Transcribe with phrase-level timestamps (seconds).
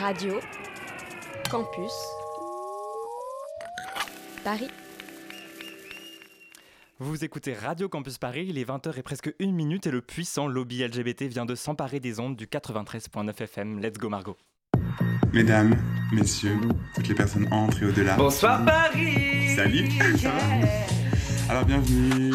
[0.00, 0.38] Radio
[1.50, 1.92] Campus
[4.44, 4.68] Paris.
[7.00, 10.46] Vous écoutez Radio Campus Paris, il est 20h et presque une minute et le puissant
[10.46, 13.80] lobby LGBT vient de s'emparer des ondes du 93.9 FM.
[13.80, 14.36] Let's go Margot.
[15.32, 15.76] Mesdames,
[16.12, 16.58] messieurs,
[16.94, 18.16] toutes les personnes entrent et au-delà.
[18.16, 19.88] Bonsoir Paris Salut
[21.48, 22.34] Alors bienvenue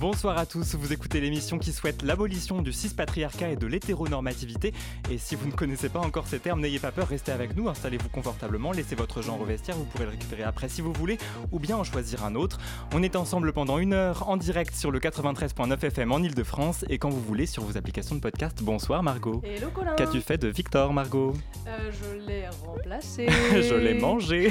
[0.00, 4.72] Bonsoir à tous, vous écoutez l'émission qui souhaite l'abolition du cis-patriarcat et de l'hétéronormativité.
[5.10, 7.68] Et si vous ne connaissez pas encore ces termes, n'ayez pas peur, restez avec nous,
[7.68, 11.18] installez-vous confortablement, laissez votre genre au vestiaire, vous pourrez le récupérer après si vous voulez,
[11.52, 12.56] ou bien en choisir un autre.
[12.94, 16.96] On est ensemble pendant une heure en direct sur le 93.9 FM en Ile-de-France et
[16.96, 18.62] quand vous voulez sur vos applications de podcast.
[18.62, 19.42] Bonsoir Margot.
[19.44, 19.96] Hello Colin.
[19.96, 21.34] Qu'as-tu fait de Victor Margot?
[21.66, 23.26] Euh, je l'ai remplacé.
[23.52, 24.50] Je l'ai mangé.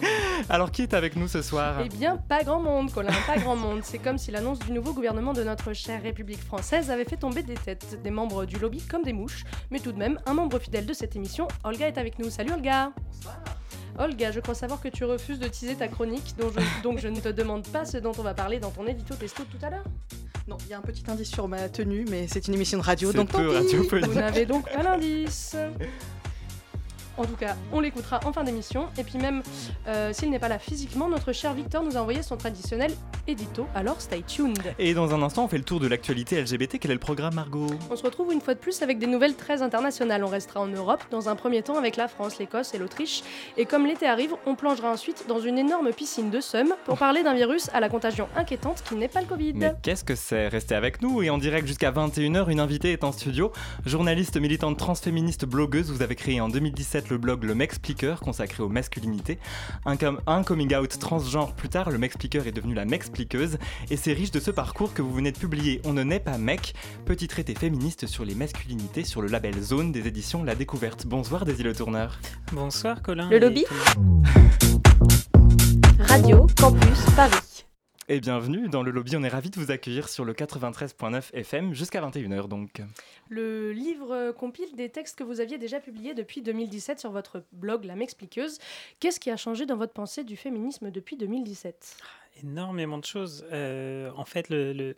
[0.48, 1.82] Alors qui est avec nous ce soir?
[1.84, 3.80] Eh bien, pas grand monde, Colin, pas grand monde.
[3.82, 7.42] C'est comme si l'annonce du nouveau gouvernement de notre chère République française avait fait tomber
[7.42, 9.44] des têtes, des membres du lobby comme des mouches.
[9.70, 12.30] Mais tout de même, un membre fidèle de cette émission, Olga, est avec nous.
[12.30, 12.92] Salut Olga
[13.98, 17.18] Olga, je crois savoir que tu refuses de teaser ta chronique, je- donc je ne
[17.18, 19.84] te demande pas ce dont on va parler dans ton édito testo tout à l'heure.
[20.46, 22.82] Non, il y a un petit indice sur ma tenue, mais c'est une émission de
[22.84, 24.00] radio, donc tant peu pis.
[24.06, 25.56] Vous n'avez donc pas l'indice.
[27.16, 28.88] En tout cas, on l'écoutera en fin d'émission.
[28.98, 29.42] Et puis même,
[29.88, 32.92] euh, s'il n'est pas là physiquement, notre cher Victor nous a envoyé son traditionnel
[33.26, 33.66] édito.
[33.74, 34.58] Alors stay tuned.
[34.78, 36.78] Et dans un instant, on fait le tour de l'actualité LGBT.
[36.80, 37.66] Quel est le programme Margot?
[37.90, 40.22] On se retrouve une fois de plus avec des nouvelles très internationales.
[40.24, 43.22] On restera en Europe, dans un premier temps avec la France, l'Écosse et l'Autriche.
[43.56, 47.22] Et comme l'été arrive, on plongera ensuite dans une énorme piscine de seum pour parler
[47.22, 49.52] d'un virus à la contagion inquiétante qui n'est pas le Covid.
[49.54, 50.48] Mais qu'est-ce que c'est?
[50.48, 53.52] Restez avec nous et en direct jusqu'à 21h, une invitée est en studio.
[53.84, 58.68] Journaliste, militante transféministe, blogueuse, vous avez créé en 2017 le blog Le Mexpliqueur consacré aux
[58.68, 59.38] masculinités.
[59.84, 62.84] Un, com- un coming out transgenre plus tard, le Mexpliqueur est devenu la
[63.90, 66.36] Et c'est riche de ce parcours que vous venez de publier On ne naît pas
[66.36, 66.74] mec,
[67.06, 71.06] petit traité féministe sur les masculinités sur le label Zone des éditions La Découverte.
[71.06, 72.18] Bonsoir Daisy Le Tourneur.
[72.52, 73.30] Bonsoir Colin.
[73.30, 73.64] Le lobby
[76.00, 77.64] Radio Campus Paris.
[78.08, 81.74] Et bienvenue dans le lobby, on est ravis de vous accueillir sur le 93.9 FM
[81.74, 82.80] jusqu'à 21h donc.
[83.28, 87.84] Le livre compile des textes que vous aviez déjà publiés depuis 2017 sur votre blog
[87.84, 88.58] La M'expliqueuse.
[89.00, 91.96] Qu'est-ce qui a changé dans votre pensée du féminisme depuis 2017
[92.42, 93.46] Énormément de choses.
[93.50, 94.94] Euh, en fait, le,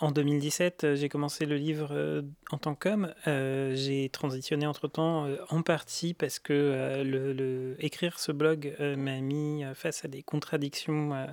[0.00, 3.14] en 2017, euh, j'ai commencé le livre euh, en tant qu'homme.
[3.26, 10.04] J'ai transitionné entre-temps en partie parce que euh, le, écrire ce blog m'a mis face
[10.04, 11.26] à des contradictions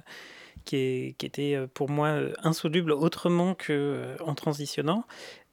[0.66, 5.06] qui, est- étaient pour moi insolubles autrement qu'en transitionnant.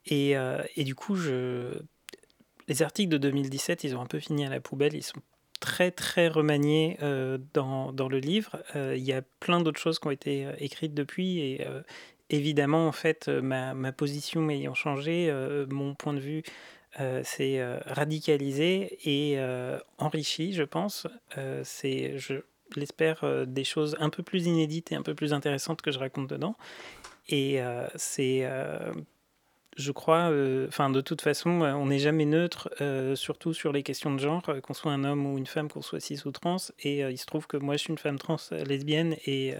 [0.06, 0.34] Et,
[0.76, 1.78] et du coup, je...
[2.68, 4.94] les articles de 2017, ils ont un peu fini à la poubelle.
[5.60, 8.62] Très très remaniés euh, dans, dans le livre.
[8.74, 11.66] Euh, Il y a plein d'autres choses qui ont été euh, écrites depuis et
[12.30, 15.32] évidemment en fait ma, ma position ayant changé,
[15.70, 16.42] mon point de vue
[17.22, 19.38] s'est radicalisé et
[19.98, 21.06] enrichi, je pense.
[21.62, 22.34] C'est, je
[22.74, 26.28] l'espère, des choses un peu plus inédites et un peu plus intéressantes que je raconte
[26.28, 26.56] dedans.
[27.28, 27.60] Et
[27.94, 28.44] c'est
[29.76, 33.72] je crois, euh, enfin de toute façon, euh, on n'est jamais neutre, euh, surtout sur
[33.72, 36.30] les questions de genre, qu'on soit un homme ou une femme, qu'on soit cis ou
[36.30, 36.56] trans.
[36.80, 39.54] Et euh, il se trouve que moi, je suis une femme trans lesbienne et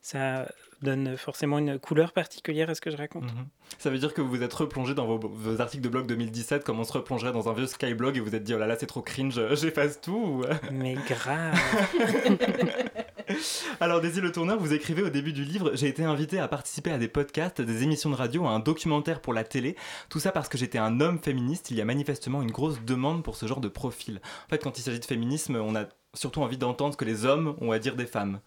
[0.00, 0.48] ça
[0.80, 3.24] donne forcément une couleur particulière à ce que je raconte.
[3.24, 3.46] Mhm.
[3.78, 6.62] Ça veut dire que vous vous êtes replongé dans vos, vos articles de blog 2017
[6.62, 8.76] comme on se replongerait dans un vieux Skyblog et vous êtes dit oh là là
[8.78, 10.12] c'est trop cringe, j'efface tout.
[10.42, 11.58] ou- Mais grave.
[13.80, 16.90] Alors Daisy Le Tourneur, vous écrivez au début du livre J'ai été invité à participer
[16.90, 19.76] à des podcasts, des émissions de radio, à un documentaire pour la télé.
[20.08, 21.70] Tout ça parce que j'étais un homme féministe.
[21.70, 24.20] Il y a manifestement une grosse demande pour ce genre de profil.
[24.46, 27.24] En fait, quand il s'agit de féminisme, on a surtout envie d'entendre ce que les
[27.24, 28.40] hommes ont à dire des femmes.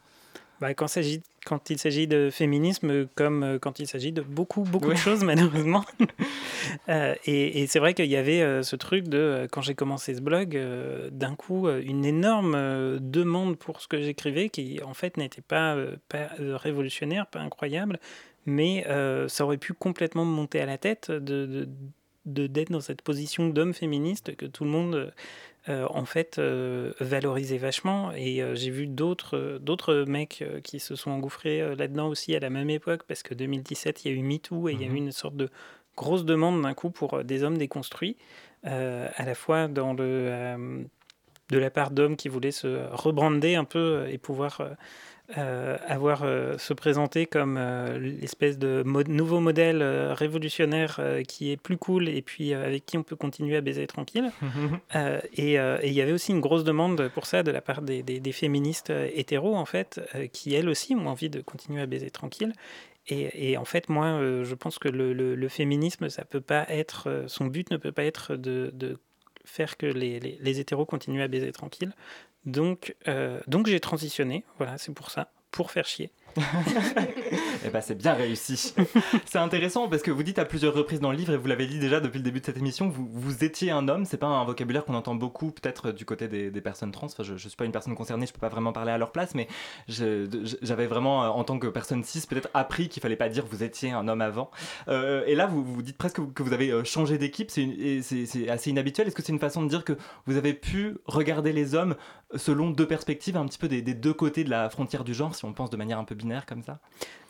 [0.61, 0.95] Bah, quand,
[1.71, 5.83] il s'agit de féminisme, comme euh, quand il s'agit de beaucoup, beaucoup de choses, malheureusement.
[6.87, 10.13] Euh, et et c'est vrai qu'il y avait euh, ce truc de, quand j'ai commencé
[10.13, 15.17] ce blog, euh, d'un coup, une énorme demande pour ce que j'écrivais, qui en fait
[15.17, 15.75] n'était pas,
[16.09, 17.99] pas révolutionnaire, pas incroyable,
[18.45, 18.85] mais
[19.27, 21.67] ça aurait pu complètement me monter à la tête de,
[22.25, 25.11] de- d'être dans cette position d'homme féministe que tout le monde
[25.69, 30.95] euh, en fait euh, valorisait vachement et euh, j'ai vu d'autres d'autres mecs qui se
[30.95, 34.23] sont engouffrés là-dedans aussi à la même époque parce que 2017 il y a eu
[34.23, 34.97] MeToo et il y a eu mhm.
[34.97, 35.49] une sorte de
[35.95, 38.17] grosse demande d'un coup pour des hommes déconstruits
[38.63, 40.83] à la fois dans le
[41.49, 44.61] de la part d'hommes qui voulaient se rebrander un peu et pouvoir
[45.37, 49.81] euh, avoir euh, se présenter comme euh, l'espèce de nouveau modèle
[50.11, 54.31] révolutionnaire qui est plus cool et puis avec qui on peut continuer à baiser tranquille.
[55.35, 58.31] et il y avait aussi une grosse demande pour ça de la part des, des,
[58.31, 60.01] féministes hétéros, en fait,
[60.33, 62.53] qui elles aussi ont envie de continuer à baiser tranquille.
[63.07, 67.25] Et, et, en fait, moi, je pense que le, le, féminisme, ça peut pas être,
[67.27, 68.99] son but ne peut pas être de, de
[69.45, 71.93] faire que les, les, les, hétéros continuent à baiser tranquille.
[72.45, 76.11] Donc, euh, donc j'ai transitionné, voilà, c'est pour ça, pour faire chier.
[77.65, 78.73] Eh ben, c'est bien réussi.
[79.25, 81.67] c'est intéressant parce que vous dites à plusieurs reprises dans le livre, et vous l'avez
[81.67, 84.05] dit déjà depuis le début de cette émission, vous, vous étiez un homme.
[84.05, 87.07] C'est pas un vocabulaire qu'on entend beaucoup, peut-être du côté des, personnes trans.
[87.07, 89.11] Enfin, je, ne suis pas une personne concernée, je peux pas vraiment parler à leur
[89.11, 89.47] place, mais
[89.87, 93.63] j'avais vraiment, euh, en tant que personne cis, peut-être appris qu'il fallait pas dire vous
[93.63, 94.51] étiez un homme avant.
[94.87, 97.49] Euh, et là, vous, vous dites presque que vous avez euh, changé d'équipe.
[97.51, 99.07] C'est assez inhabituel.
[99.07, 99.93] Est-ce que c'est une façon de dire que
[100.25, 101.95] vous avez pu regarder les hommes
[102.35, 105.35] selon deux perspectives, un petit peu des, des deux côtés de la frontière du genre,
[105.35, 106.15] si on pense de manière un peu
[106.47, 106.79] comme ça?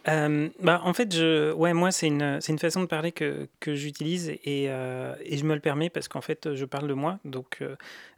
[0.07, 3.75] Euh, bah, en fait, je, ouais, moi, c'est une, une façon de parler que, que
[3.75, 7.19] j'utilise et, euh, et, je me le permets parce qu'en fait, je parle de moi.
[7.23, 7.63] Donc,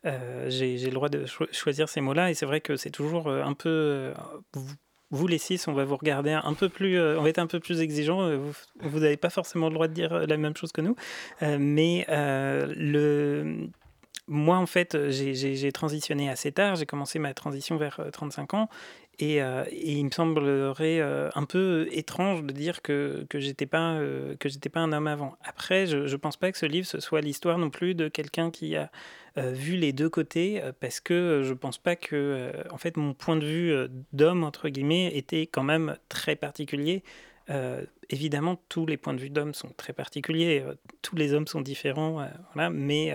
[0.05, 2.31] euh, j'ai le droit de choisir ces mots-là.
[2.31, 4.13] Et c'est vrai que c'est toujours un peu.
[5.11, 6.99] Vous, les six, on va vous regarder un peu plus.
[6.99, 8.29] on va être un peu plus exigeant.
[8.79, 10.95] Vous n'avez pas forcément le droit de dire la même chose que nous.
[11.41, 13.69] mais le
[14.29, 16.77] moi, en fait, j'ai transitionné assez tard.
[16.77, 18.69] J'ai commencé ma transition vers 35 ans.
[19.21, 23.93] Euh, et, il me semblerait euh, un peu étrange de dire que, que j'étais pas
[23.93, 25.37] euh, que j'étais pas un homme avant.
[25.43, 28.51] Après, je ne pense pas que ce livre ce soit l'histoire non plus de quelqu'un
[28.51, 28.89] qui a
[29.35, 33.45] vu les deux côtés, parce que je pense pas que en fait mon point de
[33.45, 33.73] vue
[34.11, 37.03] d'homme entre guillemets était quand même très particulier.
[38.09, 40.63] Évidemment, tous les points de vue d'homme sont très particuliers.
[41.01, 43.13] tous les hommes sont différents, voilà, mais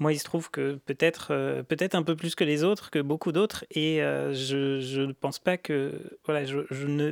[0.00, 2.98] moi, il se trouve que peut-être euh, peut-être un peu plus que les autres, que
[2.98, 6.58] beaucoup d'autres, et euh, je, ne pense pas que voilà, je,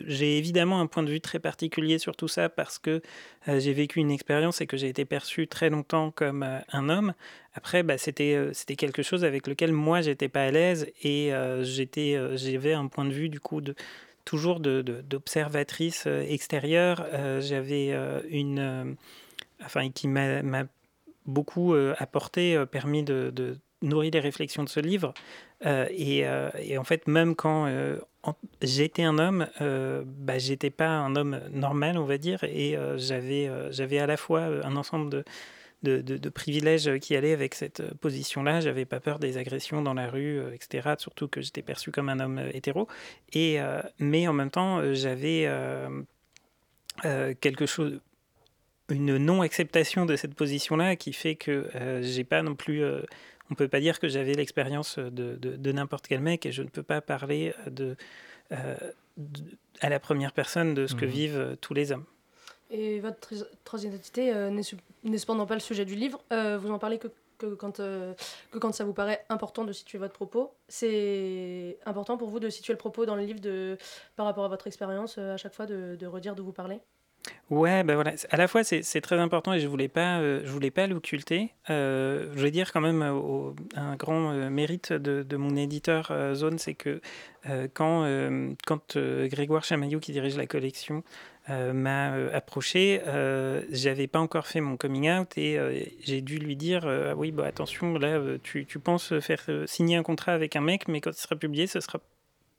[0.06, 3.00] j'ai évidemment un point de vue très particulier sur tout ça parce que
[3.46, 7.14] euh, j'ai vécu une expérience et que j'ai été perçu très longtemps comme un homme.
[7.54, 11.30] Après, bah, c'était quelque chose avec lequel moi j'étais pas à l'aise et
[11.62, 13.74] j'avais un point de vue du coup de
[14.24, 17.06] toujours d'observatrice de, extérieure.
[17.40, 17.92] j'avais
[18.30, 18.96] une
[19.64, 20.64] enfin qui m'a
[21.26, 25.12] beaucoup euh, apporté, euh, permis de, nourrir les réflexions de ce livre.
[25.66, 27.68] Euh, et, en fait, même quand
[28.62, 33.98] j'étais un homme, bah, j'étais pas un homme normal, on va dire, et j'avais j'avais
[33.98, 35.24] à la fois un ensemble de,
[35.82, 38.60] de, de, privilèges qui allaient avec cette position-là.
[38.60, 40.94] J'avais pas peur des agressions dans la rue, etc.
[40.98, 42.88] Surtout que j'étais perçu comme un homme hétéro.
[43.32, 43.58] Et,
[43.98, 45.48] mais en même temps, j'avais
[47.40, 48.00] quelque chose
[48.92, 52.82] une non-acceptation de cette position-là qui fait que euh, j'ai pas non plus.
[52.82, 53.02] Euh,
[53.50, 56.68] on peut pas dire que j'avais l'expérience de, de, n'importe quel mec et je ne
[56.68, 57.96] peux pas parler de,
[58.50, 58.76] euh,
[59.80, 61.10] à la première personne de ce que mhm.
[61.10, 62.06] vivent tous les hommes.
[62.72, 63.34] Et votre
[63.64, 64.32] transidentité
[65.04, 66.20] n'est cependant pas le sujet du livre.
[66.30, 67.08] vous en parlez que,
[67.54, 70.54] quand, que quand ça vous paraît important de situer votre propos.
[70.68, 73.76] C'est important pour vous de situer le propos dans le livre de,
[74.16, 76.80] par rapport à votre expérience, à chaque fois de, redire d'où vous parlez
[77.50, 78.14] Ouais, ben voilà.
[78.30, 81.52] À la fois, c'est très important et je voulais pas, euh, je voulais pas l'occulter.
[81.70, 86.58] Euh, je vais dire quand même euh, un grand mérite de, de, mon éditeur Zone,
[86.58, 87.00] c'est que
[87.74, 88.08] quand,
[88.66, 91.04] quand Grégoire Chamaillou, qui dirige la collection,
[91.48, 93.00] m'a approché,
[93.70, 95.58] j'avais pas encore fait mon coming out et
[96.02, 100.02] j'ai dû lui dire ah oui, bah attention, là, tu, tu penses faire signer un
[100.02, 101.98] contrat avec un mec, mais quand il sera publié, ce sera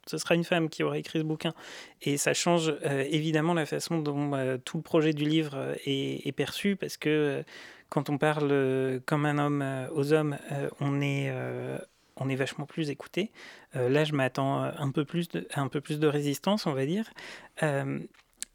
[0.06, 1.54] ce sera une femme qui aura écrit ce bouquin.
[2.02, 5.75] Et ça change euh, évidemment la façon dont euh, tout le projet du livre euh,
[5.86, 7.44] est, perçu, parce que
[7.90, 9.63] quand on parle comme un homme
[9.94, 10.36] aux hommes,
[10.80, 11.32] on est
[12.16, 13.32] on est vachement plus écouté.
[13.75, 17.06] là, je m'attends un peu plus de, un peu plus de résistance, on va dire.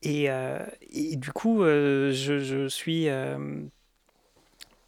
[0.02, 0.28] Et,
[0.92, 3.08] et, du coup, je, je, suis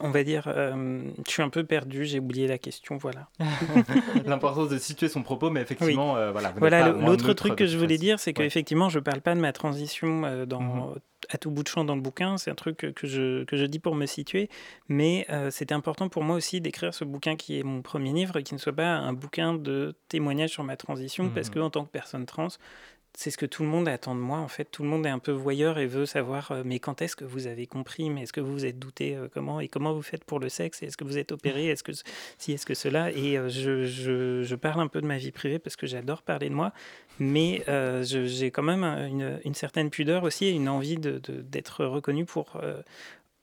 [0.01, 3.27] on va dire, euh, je suis un peu perdu, j'ai oublié la question, voilà.
[4.25, 6.53] L'importance de situer son propos, mais effectivement, euh, voilà.
[6.57, 9.53] Voilà, l'autre truc que je voulais dire, c'est qu'effectivement, je ne parle pas de ma
[9.53, 10.95] transition euh, dans, mhm.
[11.29, 13.65] à tout bout de champ dans le bouquin, c'est un truc que je, que je
[13.65, 14.49] dis pour me situer,
[14.87, 18.43] mais c'était important pour moi aussi d'écrire ce bouquin qui est mon premier livre et
[18.43, 21.63] qui ne soit pas un bouquin de témoignage sur ma transition, parce parce mhm.
[21.63, 22.49] qu'en tant que personne trans,
[23.17, 24.39] c'est ce que tout le monde attend de moi.
[24.39, 27.15] En fait, tout le monde est un peu voyeur et veut savoir mais quand est-ce
[27.15, 28.09] que vous avez compris?
[28.09, 30.81] Mais est-ce que vous vous êtes douté comment Et comment vous faites pour le sexe?
[30.83, 31.67] Est-ce que vous êtes opéré?
[31.67, 31.91] Est-ce que
[32.37, 33.11] si Est-ce que cela?
[33.11, 36.49] Et je, je, je, parle un peu de ma vie privée parce que j'adore parler
[36.49, 36.73] de moi,
[37.19, 37.63] mais
[38.03, 42.61] j'ai quand même une, une, certaine pudeur aussi et une envie d'être de, reconnu pour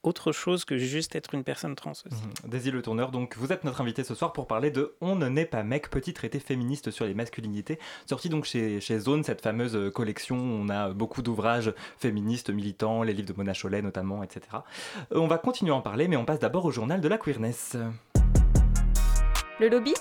[0.08, 2.24] autre chose que juste être une personne trans aussi.
[2.44, 2.48] Mmh.
[2.48, 5.28] Daisy Le Tourneur, donc vous êtes notre invité ce soir pour parler de On ne
[5.28, 9.42] naît pas mec, petit traité féministe sur les masculinités, sorti donc chez, chez Zone, cette
[9.42, 13.82] fameuse euh, collection où on a beaucoup d'ouvrages féministes, militants, les livres de Mona Chollet
[13.82, 14.40] notamment, etc.
[15.12, 17.18] Euh, on va continuer à en parler, mais on passe d'abord au journal de la
[17.18, 17.76] queerness.
[19.60, 19.94] Le lobby?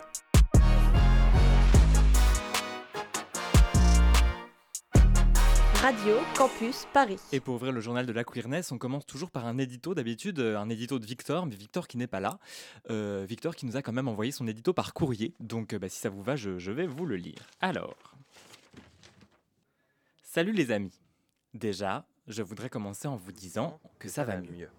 [5.81, 7.19] Radio Campus Paris.
[7.31, 10.39] Et pour ouvrir le journal de la queerness, on commence toujours par un édito d'habitude,
[10.39, 12.39] euh, un édito de Victor, mais Victor qui n'est pas là.
[12.89, 15.87] Euh, Victor qui nous a quand même envoyé son édito par courrier, donc euh, bah,
[15.87, 17.47] si ça vous va, je, vais vous le lire.
[17.61, 18.15] Alors,
[20.23, 20.99] salut les amis.
[21.53, 24.69] Déjà, je voudrais commencer en vous disant que ça va mieux.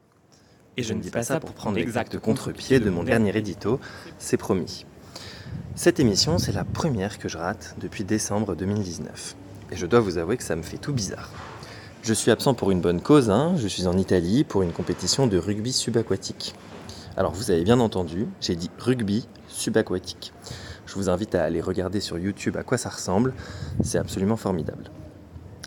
[0.76, 3.78] Et je ne dis pas ça pour prendre l'exact contre-pied de mon dernier édito,
[4.18, 4.84] c'est promis.
[5.76, 9.36] Cette émission, c'est la première que je rate depuis décembre 2019
[9.70, 11.30] et je dois vous avouer que ça me fait tout bizarre.
[12.02, 13.54] Je suis absent pour une bonne cause, hein.
[13.56, 16.54] je suis en Italie pour une compétition de rugby subaquatique.
[17.16, 20.32] Alors vous avez bien entendu, j'ai dit rugby subaquatique.
[20.86, 23.34] Je vous invite à aller regarder sur YouTube à quoi ça ressemble,
[23.82, 24.90] c'est absolument formidable.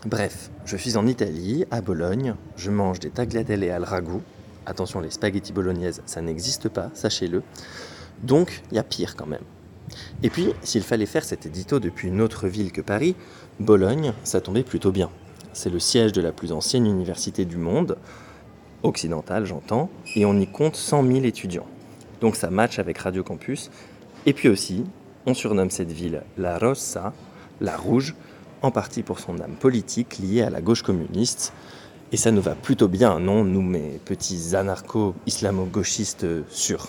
[0.04, 4.22] Bref, je suis en Italie, à Bologne, je mange des tagliatelle al ragout.
[4.66, 7.42] Attention, les spaghettis bolognaises, ça n'existe pas, sachez-le.
[8.22, 9.44] Donc, il y a pire quand même.
[10.22, 13.14] Et puis, s'il fallait faire cet édito depuis une autre ville que Paris,
[13.60, 15.10] Bologne, ça tombait plutôt bien.
[15.52, 17.98] C'est le siège de la plus ancienne université du monde,
[18.82, 21.66] occidentale j'entends, et on y compte 100 000 étudiants.
[22.20, 23.70] Donc ça match avec Radio Campus.
[24.26, 24.84] Et puis aussi,
[25.26, 27.12] on surnomme cette ville la Rossa,
[27.60, 28.14] la rouge,
[28.62, 31.52] en partie pour son âme politique liée à la gauche communiste.
[32.12, 36.88] Et ça nous va plutôt bien, non, nous, mes petits anarcho-islamo-gauchistes sûrs.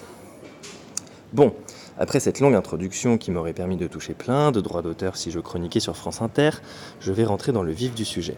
[1.32, 1.54] Bon,
[1.98, 5.40] après cette longue introduction qui m'aurait permis de toucher plein de droits d'auteur si je
[5.40, 6.52] chroniquais sur France Inter,
[7.00, 8.36] je vais rentrer dans le vif du sujet.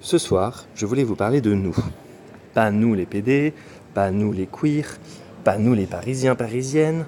[0.00, 1.76] Ce soir, je voulais vous parler de nous.
[2.54, 3.54] Pas nous les PD,
[3.94, 4.98] pas nous les queers,
[5.44, 7.06] pas nous les parisiens parisiennes,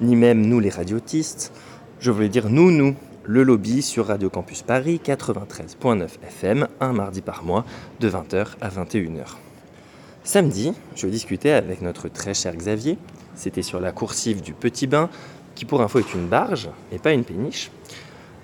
[0.00, 1.52] ni même nous les radiotistes.
[1.98, 7.22] Je voulais dire nous, nous, le lobby sur Radio Campus Paris 93.9 FM, un mardi
[7.22, 7.64] par mois,
[8.00, 9.36] de 20h à 21h.
[10.22, 12.98] Samedi, je discutais avec notre très cher Xavier,
[13.34, 15.10] c'était sur la coursive du Petit Bain,
[15.54, 17.70] qui pour info est une barge et pas une péniche.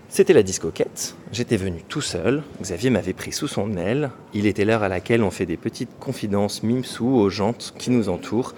[0.09, 1.15] C'était la discoquette.
[1.33, 2.43] J'étais venu tout seul.
[2.61, 4.11] Xavier m'avait pris sous son aile.
[4.35, 8.09] Il était l'heure à laquelle on fait des petites confidences mimsou aux jantes qui nous
[8.09, 8.55] entourent.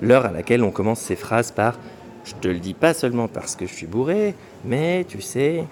[0.00, 1.78] L'heure à laquelle on commence ses phrases par
[2.24, 5.64] Je te le dis pas seulement parce que je suis bourré, mais tu sais,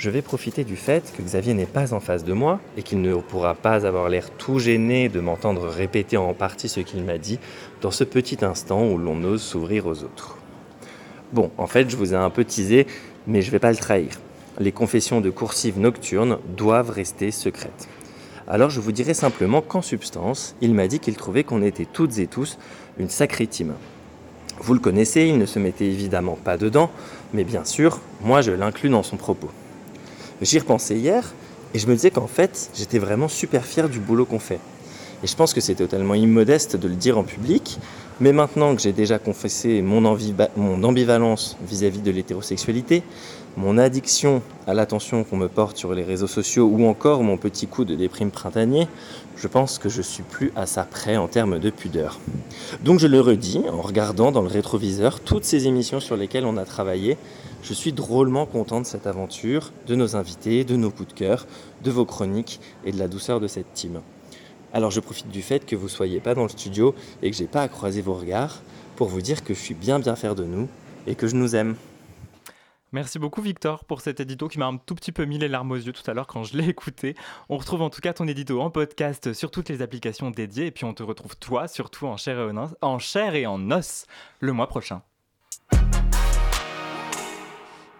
[0.00, 3.02] je vais profiter du fait que Xavier n'est pas en face de moi et qu'il
[3.02, 7.18] ne pourra pas avoir l'air tout gêné de m'entendre répéter en partie ce qu'il m'a
[7.18, 7.38] dit
[7.80, 10.36] dans ce petit instant où l'on ose s'ouvrir aux autres.
[11.32, 12.86] Bon, en fait, je vous ai un peu teasé,
[13.26, 14.10] mais je ne vais pas le trahir.
[14.58, 17.88] Les confessions de coursive nocturne doivent rester secrètes.
[18.48, 22.18] Alors je vous dirai simplement qu'en substance, il m'a dit qu'il trouvait qu'on était toutes
[22.18, 22.58] et tous
[22.98, 23.74] une sacrée team.
[24.58, 26.90] Vous le connaissez, il ne se mettait évidemment pas dedans,
[27.32, 29.50] mais bien sûr, moi je l'inclus dans son propos.
[30.42, 31.32] J'y repensais hier
[31.74, 34.58] et je me disais qu'en fait, j'étais vraiment super fier du boulot qu'on fait.
[35.22, 37.78] Et je pense que c'est totalement immodeste de le dire en public,
[38.20, 40.16] mais maintenant que j'ai déjà confessé mon,
[40.56, 43.02] mon ambivalence vis-à-vis de l'hétérosexualité,
[43.56, 47.66] mon addiction à l'attention qu'on me porte sur les réseaux sociaux ou encore mon petit
[47.66, 48.86] coup de déprime printanier,
[49.36, 52.18] je pense que je suis plus à ça près en termes de pudeur.
[52.82, 56.56] Donc je le redis en regardant dans le rétroviseur toutes ces émissions sur lesquelles on
[56.56, 57.16] a travaillé
[57.62, 61.46] je suis drôlement content de cette aventure, de nos invités, de nos coups de cœur,
[61.84, 64.00] de vos chroniques et de la douceur de cette team.
[64.72, 67.36] Alors je profite du fait que vous ne soyez pas dans le studio et que
[67.36, 68.62] j'ai pas à croiser vos regards
[68.96, 70.68] pour vous dire que je suis bien bien fier de nous
[71.06, 71.76] et que je nous aime.
[72.92, 75.70] Merci beaucoup Victor pour cet édito qui m'a un tout petit peu mis les larmes
[75.70, 77.14] aux yeux tout à l'heure quand je l'ai écouté.
[77.48, 80.70] On retrouve en tout cas ton édito en podcast sur toutes les applications dédiées et
[80.72, 84.06] puis on te retrouve toi surtout en chair et en, en, chair et en os
[84.40, 85.02] le mois prochain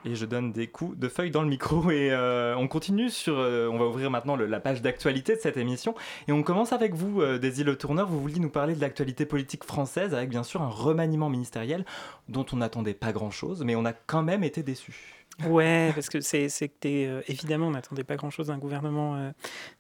[0.05, 1.91] et je donne des coups de feuille dans le micro.
[1.91, 5.57] Et euh, on continue sur euh, on va ouvrir maintenant la page d'actualité de cette
[5.57, 5.95] émission.
[6.29, 8.09] Et on commence avec vous euh, Daisy Le Tourneur.
[8.09, 11.85] Vous vouliez nous parler de l'actualité politique française avec bien sûr un remaniement ministériel
[12.29, 16.09] dont on n'attendait pas grand chose mais on a quand même été déçus Ouais, parce
[16.09, 19.31] que c'est que euh, évidemment, on n'attendait pas grand-chose d'un gouvernement euh,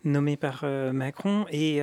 [0.04, 1.46] nommé par euh, Macron.
[1.50, 1.80] Et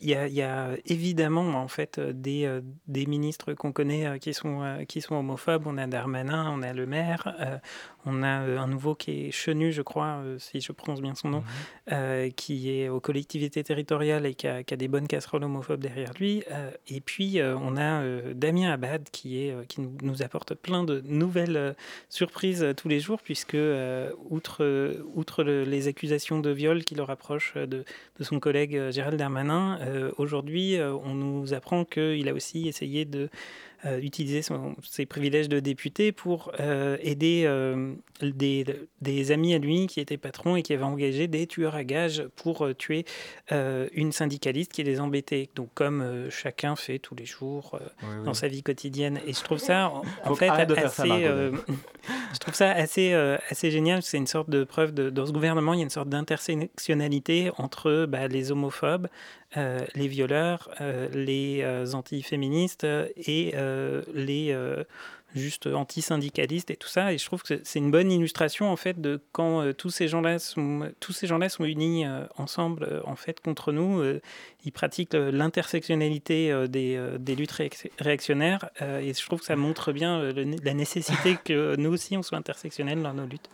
[0.00, 5.00] il y, y, a évidemment en fait des, des ministres qu'on connaît qui, sont, qui
[5.00, 5.66] sont homophobes.
[5.66, 7.60] On a Darmanin, on a Le Maire,
[8.06, 11.44] on a un nouveau qui est Chenu, je crois, si je prononce bien son nom,
[11.90, 12.32] mhm.
[12.32, 16.12] qui est aux collectivités territoriales et qui a, qui a, des bonnes casseroles homophobes derrière
[16.18, 16.44] lui.
[16.86, 18.02] et puis, on a
[18.34, 21.74] Damien Abad qui, est, qui nous apporte plein de nouvelles
[22.08, 27.54] surprises tous les jours, puisque euh, outre, outre les accusations de viol qui le rapprochent
[27.54, 27.84] de,
[28.18, 33.04] de son collègue euh, Gérald Darmanin, euh, aujourd'hui, on nous apprend qu'il a aussi essayé
[33.04, 33.28] de
[33.86, 34.42] euh, utiliser
[34.82, 38.66] ses privilèges de député pour euh, aider euh, des,
[39.00, 42.24] des, amis à lui qui étaient patrons et qui avaient engagé des tueurs à gages
[42.34, 43.04] pour tuer
[43.50, 45.48] une syndicaliste qui les embêtait.
[45.54, 47.78] Donc comme chacun fait tous les jours
[48.24, 49.20] dans sa vie quotidienne.
[49.26, 49.92] Et je trouve ça
[50.24, 54.02] en, fait assez, je trouve ça assez, assez génial.
[54.02, 57.52] C'est une sorte de preuve de, dans ce gouvernement, il y a une sorte d'intersectionnalité
[57.58, 59.08] entre bah, les homophobes,
[59.56, 62.86] euh, les violeurs, euh, les euh, antiféministes
[63.16, 63.54] et
[64.14, 64.54] les
[65.34, 67.12] juste anti-syndicalistes et tout ça.
[67.12, 70.38] Et je trouve que c'est une bonne illustration en fait de quand tous ces gens-là
[70.38, 72.04] sont tous ces gens-là sont unis
[72.36, 74.02] ensemble en fait contre nous.
[74.64, 77.54] ils pratiquent l'intersectionnalité des, des, luttes
[77.98, 82.38] réactionnaires et je trouve que ça montre bien la nécessité que nous aussi on soit
[82.38, 83.50] intersectionnels dans nos luttes.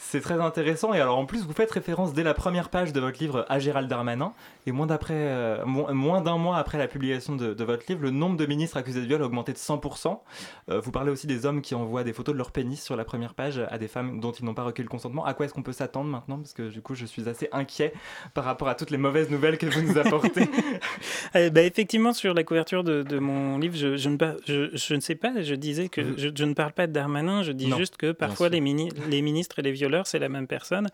[0.00, 0.94] C'est très intéressant.
[0.94, 3.58] Et alors, en plus, vous faites référence dès la première page de votre livre à
[3.58, 4.32] Gérald Darmanin.
[4.66, 8.36] Et moins, d'après, euh, moins d'un mois après la publication de, votre livre, le nombre
[8.36, 10.20] de ministres accusés de viol a augmenté de 100%.
[10.70, 13.04] Euh, vous parlez aussi des hommes qui envoient des photos de leur pénis sur la
[13.04, 15.24] première page à des femmes dont ils n'ont pas recueilli le consentement.
[15.24, 16.38] À quoi est-ce qu'on peut s'attendre maintenant?
[16.38, 17.92] Parce que du coup, je suis assez inquiet
[18.34, 20.48] par rapport à toutes les mauvaises nouvelles que vous nous apportez.
[21.36, 25.00] euh, bah, effectivement, sur la couverture de, mon livre, je, je, ne, je, je, ne
[25.00, 25.32] sais pas.
[25.42, 27.42] Je disais que je, ne parle pas de Darmanin.
[27.42, 29.72] Je dis juste que parfois les, les ministres et les
[30.04, 30.88] c'est la même personne.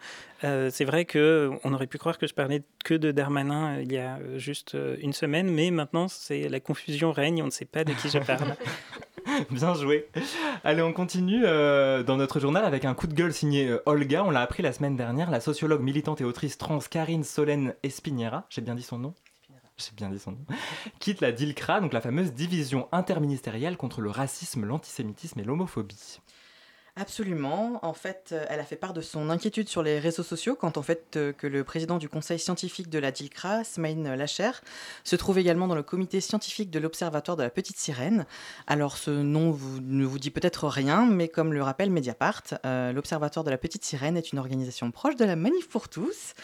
[0.44, 3.82] Euh, c'est vrai que on aurait pu croire que je parlais que de Darmanin euh,
[3.82, 7.50] il y a euh, juste une semaine, mais maintenant c'est la confusion règne, on ne
[7.50, 8.56] sait pas de qui je parle.
[9.50, 10.08] Bien joué.
[10.64, 14.22] Allez, on continue dans notre journal avec un coup de gueule signé Olga.
[14.22, 15.30] On l'a appris la semaine dernière.
[15.30, 19.14] La sociologue militante et autrice trans Karine Solène Espiniera, j'ai bien dit son nom?
[19.76, 20.46] J'ai bien dit son nom,
[21.00, 26.20] quitte la DILCRA, donc la fameuse division interministérielle contre le racisme, l'antisémitisme et l'homophobie.
[26.96, 27.80] Absolument.
[27.82, 30.76] En fait, euh, elle a fait part de son inquiétude sur les réseaux sociaux quand
[30.76, 34.52] en fait euh, que le président du conseil scientifique de la DILCRA, Smaïn Lacher,
[35.02, 38.26] se trouve également dans le comité scientifique de l'Observatoire de la Petite Sirène.
[38.68, 43.42] Alors ce nom ne vous dit peut-être rien, mais comme le rappelle Mediapart, euh, l'Observatoire
[43.42, 46.34] de la Petite Sirène est une organisation proche de la Manif pour tous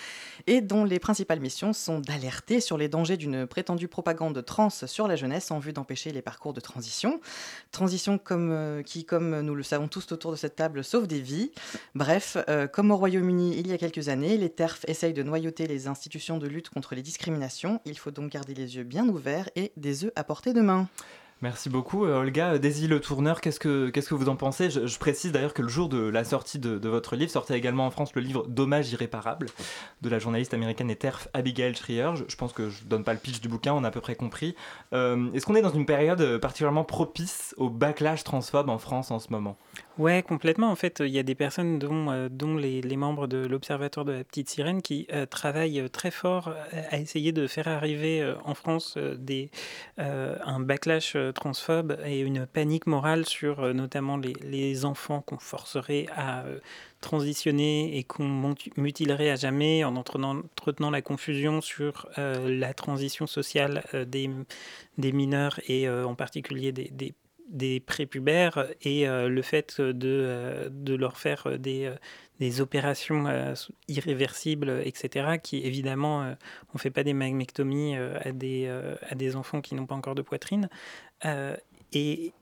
[0.49, 5.07] et dont les principales missions sont d'alerter sur les dangers d'une prétendue propagande trans sur
[5.07, 7.21] la jeunesse en vue d'empêcher les parcours de transition.
[7.71, 8.19] Transition
[8.85, 11.53] qui, comme nous le savons tous autour de cette table sauve des vies.
[11.95, 15.67] Bref, euh, comme au Royaume-Uni il y a quelques années, les TERF essayent de noyauter
[15.67, 17.81] les institutions de lutte contre les discriminations.
[17.85, 20.89] Il faut donc garder les yeux bien ouverts et des œufs à portée de main.
[21.43, 22.59] Merci beaucoup, euh, Olga.
[22.59, 24.69] Daisy Le Tourneur, qu'est-ce que, vous en pensez?
[24.69, 27.91] Je, précise d'ailleurs que le jour de la sortie de, votre livre, sortait également en
[27.91, 29.47] France le livre Dommages irréparables
[30.03, 32.11] de la journaliste américaine et TERF Abigail Schreier.
[32.29, 34.17] Je, pense que je donne pas le pitch du bouquin, on a à peu près
[34.17, 34.55] compris.
[34.93, 39.19] Euh, est-ce qu'on est dans une période particulièrement propice au backlash transphobe en France en
[39.19, 39.57] ce moment?
[39.99, 40.71] Ouais, complètement.
[40.71, 44.25] En fait, il y a des personnes dont, euh, les, membres de l'Observatoire de la
[44.25, 46.55] Petite Sirène qui travaillent très fort
[46.91, 49.51] à essayer de faire arriver en France des,
[49.99, 56.45] un backlash transphobe et une panique morale sur euh, notamment les, enfants qu'on forcerait à
[56.45, 56.59] euh,
[57.01, 63.85] transitionner et qu'on mutilerait à jamais en entretenant, la confusion sur euh, la transition sociale
[64.07, 64.31] des,
[64.99, 67.15] des, mineurs et en particulier des,
[67.51, 71.93] des prépubères et le fait de, de leur faire des,
[72.39, 73.27] des opérations
[73.89, 78.69] irréversibles, etc., qui évidemment, on ne fait pas des mammectomies à, des,
[79.09, 80.69] à des enfants qui n'ont pas encore de poitrine.
[81.25, 81.57] Euh,
[81.93, 82.33] et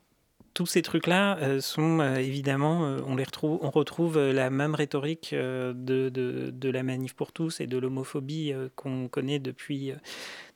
[0.58, 5.32] tous ces trucs-là euh, sont euh, évidemment, on les retrouve, on retrouve la même rhétorique
[5.32, 9.92] de, la manif pour tous et de l'homophobie qu'on connaît depuis,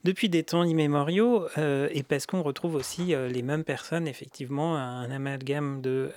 [0.03, 5.81] depuis des temps immémoriaux, et parce qu'on retrouve aussi les mêmes personnes, effectivement, un amalgame
[5.81, 6.11] de,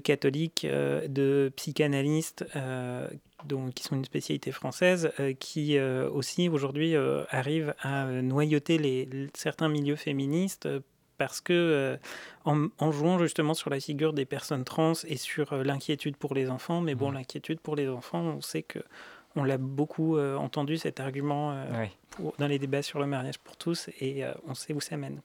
[0.00, 2.44] catholiques, de psychanalystes,
[3.44, 6.94] donc, qui sont une spécialité française, qui aussi aujourd'hui
[7.30, 10.68] arrivent à noyauter certains milieux féministes
[11.18, 11.96] parce que euh,
[12.44, 16.50] en, jouant justement sur la figure des personnes trans et sur euh, l'inquiétude pour les
[16.50, 17.14] enfants, mais bon, mmh.
[17.14, 18.80] l'inquiétude pour les enfants, on sait que
[19.38, 21.54] on l'a beaucoup euh, entendu cet argument
[22.38, 25.20] dans les débats sur le mariage pour tous et on sait où ça mène.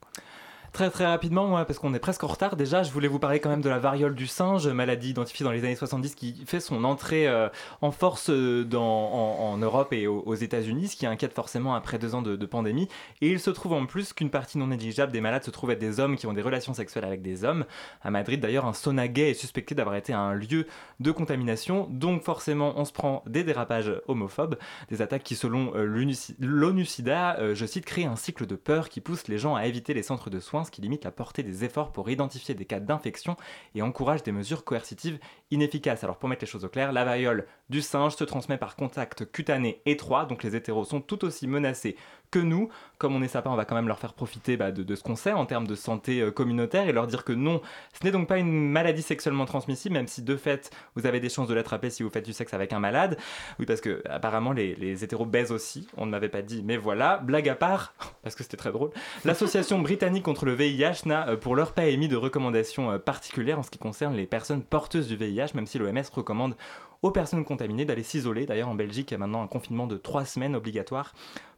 [0.74, 3.50] Très très rapidement, parce qu'on est presque en retard déjà, je voulais vous parler quand
[3.50, 6.86] même de la variole du singe, maladie identifiée dans les années 70 qui fait son
[6.86, 7.50] entrée euh,
[7.82, 12.16] en force euh, dans, en, Europe et aux, États-Unis, ce qui inquiète forcément après deux
[12.16, 12.88] ans de, pandémie.
[13.20, 15.80] Et il se trouve en plus qu'une partie non négligeable des malades se trouve être
[15.80, 17.66] des hommes qui ont des relations sexuelles avec des hommes.
[18.02, 20.68] À Madrid, d'ailleurs, un sauna gay est suspecté d'avoir été un lieu
[21.02, 24.58] de contamination, donc forcément, on se prend des dérapages homophobes,
[24.90, 25.84] des attaques qui, selon euh,
[26.40, 30.04] l'ONU-SIDA, je cite, créent un cycle de peur qui pousse les gens à éviter les
[30.04, 33.36] centres de soins qui limite la portée des efforts pour identifier des cas d'infection
[33.76, 35.20] et encourage des mesures coercitives
[35.50, 36.04] inefficaces.
[36.04, 39.32] Alors pour mettre les choses au clair, la variole du singe se transmet par contact
[39.32, 41.96] cutané étroit, donc les hétéros sont tout aussi menacés
[42.30, 42.70] que nous.
[42.98, 45.16] Comme on est sapin, on va quand même leur faire profiter bah, de, ce qu'on
[45.16, 47.62] sait en termes de santé euh, communautaire et leur dire que non,
[47.94, 51.30] ce n'est donc pas une maladie sexuellement transmissible, même si de fait vous avez des
[51.30, 53.18] chances de l'attraper si vous faites du sexe avec un malade.
[53.60, 56.78] Oui, parce que apparemment les, les hétéros baisent aussi, on ne m'avait pas dit, mais
[56.78, 58.92] voilà, blague à part, parce que c'était très drôle,
[59.26, 63.60] l'association britannique contre le VIH n'a euh, pour l'heure pas émis de recommandations euh, particulières
[63.60, 66.56] en ce qui concerne les personnes porteuses du VIH, même si l'OMS recommande
[67.02, 68.46] aux personnes contaminées d'aller s'isoler.
[68.46, 71.14] D'ailleurs, en Belgique, il y a maintenant un confinement de trois semaines obligatoire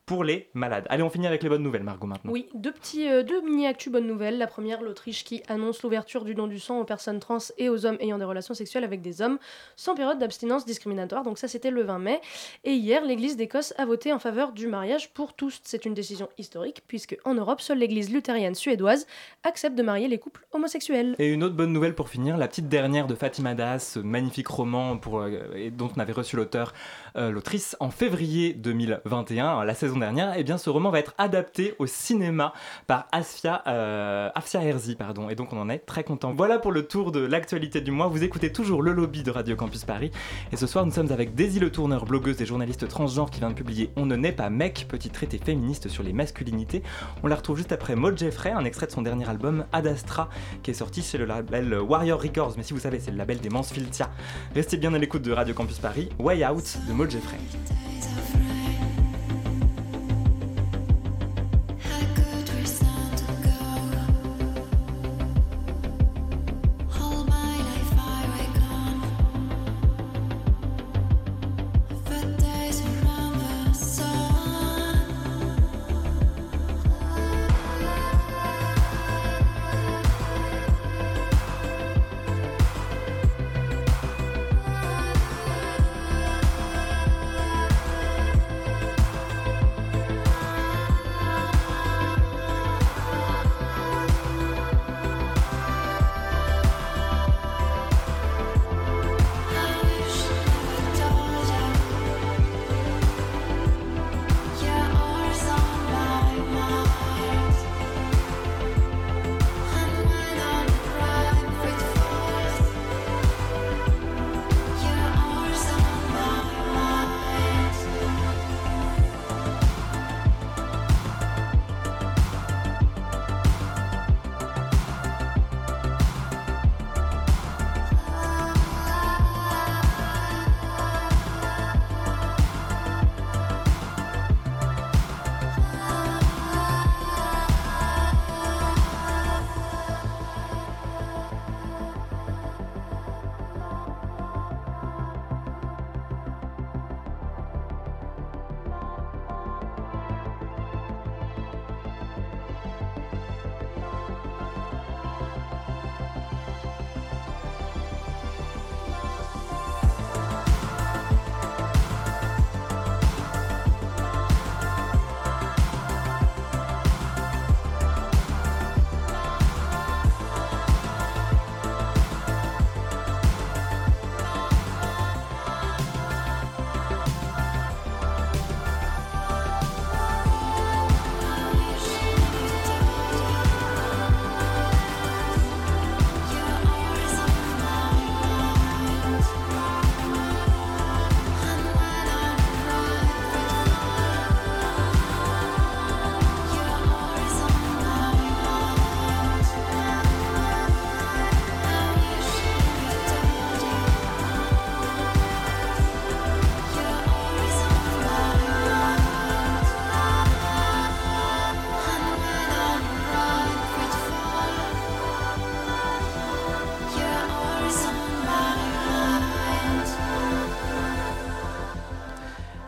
[0.05, 0.85] pour les malades.
[0.89, 2.31] Allez, on finit avec les bonnes nouvelles, Margot, maintenant.
[2.31, 4.37] Oui, deux petits, euh, deux mini-actus bonnes nouvelles.
[4.37, 7.85] La première, l'Autriche qui annonce l'ouverture du don du sang aux personnes trans et aux
[7.85, 9.39] hommes ayant des relations sexuelles avec des hommes
[9.77, 11.23] sans période d'abstinence discriminatoire.
[11.23, 12.21] Donc ça, c'était le 20 mai.
[12.65, 15.61] Et hier, l'Église d'Écosse a voté en faveur du mariage pour tous.
[15.63, 19.07] C'est une décision historique puisque en Europe, seule l'Église luthérienne suédoise
[19.43, 21.15] accepte de marier les couples homosexuels.
[21.17, 24.97] Et une autre bonne nouvelle pour finir, la petite dernière de Fatima Das, magnifique roman
[24.97, 26.73] pour, euh, dont on avait reçu l'auteur,
[27.15, 31.13] euh, l'autrice, en février 2021, la saison dernière, et eh bien ce roman va être
[31.17, 32.53] adapté au cinéma
[32.87, 36.33] par Asfia, euh, Herzi, pardon, et donc on en est très content.
[36.35, 38.07] Voilà pour le tour de l'actualité du mois.
[38.07, 40.11] Vous écoutez toujours le lobby de Radio Campus Paris,
[40.51, 43.49] et ce soir nous sommes avec Daisy Le Tourneur, blogueuse et journaliste transgenre qui vient
[43.49, 46.83] de publier On ne naît pas mec, petit traité féministe sur les masculinités.
[47.23, 50.29] On la retrouve juste après Maud Jeffrey, un extrait de son dernier album Ad Astra,
[50.61, 53.39] qui est sorti chez le label Warrior Records, mais si vous savez, c'est le label
[53.39, 54.09] des Mansfieldia.
[54.55, 57.37] Restez bien à l'écoute de Radio Campus Paris, Way Out de Maud Jeffrey.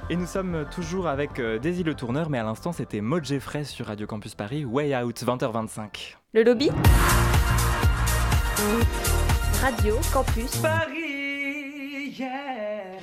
[0.08, 3.64] Et nous sommes toujours avec euh, Daisy Le Tourneur, mais à l'instant c'était Maud Jeffrey
[3.64, 6.16] sur Radio Campus Paris, Way Out, 20h25.
[6.34, 6.70] Le lobby
[9.62, 13.00] Radio Campus Paris, yeah.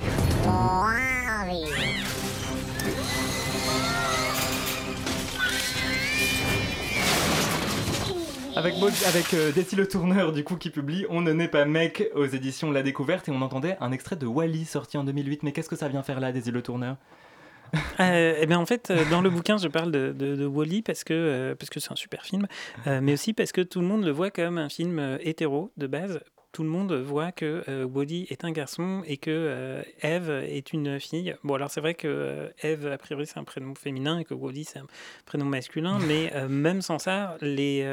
[8.63, 8.75] Avec,
[9.07, 12.71] avec euh, Le Tourneur, du coup, qui publie On ne naît pas mec aux éditions
[12.71, 15.43] La Découverte, et on entendait un extrait de Wally sorti en 2008.
[15.43, 16.95] Mais qu'est-ce que ça vient faire là, Daisy Le Tourneur?
[17.99, 21.53] Euh, eh bien, en fait, euh, dans le bouquin, je parle de, Wally parce que
[21.59, 22.47] parce que c'est un super film,
[22.85, 26.21] mais aussi parce que tout le monde le voit comme un film hétéro de base,
[26.53, 30.71] tout le monde voit que euh, Wally est un garçon et que euh, Eve est
[30.71, 31.35] une fille.
[31.43, 34.35] Bon, alors c'est vrai que euh, Eve, a priori, c'est un prénom féminin et que
[34.35, 34.85] Wally, c'est un
[35.25, 37.83] prénom masculin, mais même sans ça, les,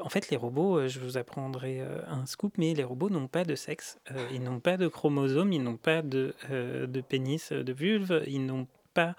[0.00, 3.54] en fait, les robots, je vous apprendrai un scoop, mais les robots n'ont pas de
[3.54, 3.98] sexe,
[4.32, 8.66] ils n'ont pas de chromosomes, ils n'ont pas de, de pénis, de vulve, ils n'ont
[8.94, 9.14] pas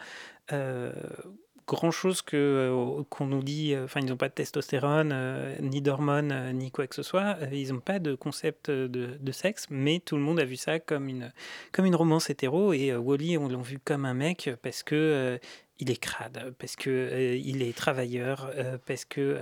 [1.91, 3.73] chose que euh, qu'on nous dit.
[3.73, 7.37] Euh, enfin, ils n'ont pas de testostérone, euh, ni d'hormones, ni quoi que ce soit.
[7.51, 10.79] ils n'ont pas de concept de, de, sexe, mais tout le monde a vu ça
[10.79, 11.31] comme une
[11.71, 12.73] comme une romance hétéro.
[12.73, 15.39] Et Wally, on l'a vu comme un mec parce que
[15.77, 18.49] il est crade, parce que il est travailleur,
[18.85, 19.37] parce que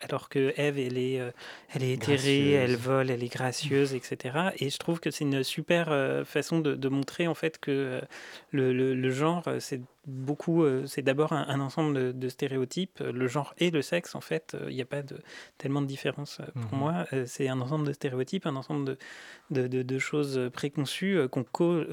[0.00, 1.20] alors que Eve, elle est,
[1.72, 4.50] elle est éthérée, elle vole, elle est gracieuse, etc.
[4.58, 5.86] Et je trouve que c'est une super
[6.26, 8.00] façon de, de, montrer en fait que
[8.50, 13.00] le, le, le genre, c'est beaucoup, euh, c'est d'abord un, ensemble de, stéréotypes.
[13.00, 15.18] Le genre et le sexe, en fait, il n'y a pas de,
[15.58, 16.78] tellement de différence euh, pour mhm.
[16.78, 17.06] moi.
[17.12, 18.96] Euh, c'est un ensemble de stéréotypes, un ensemble
[19.50, 21.44] de, de, choses préconçues qu'on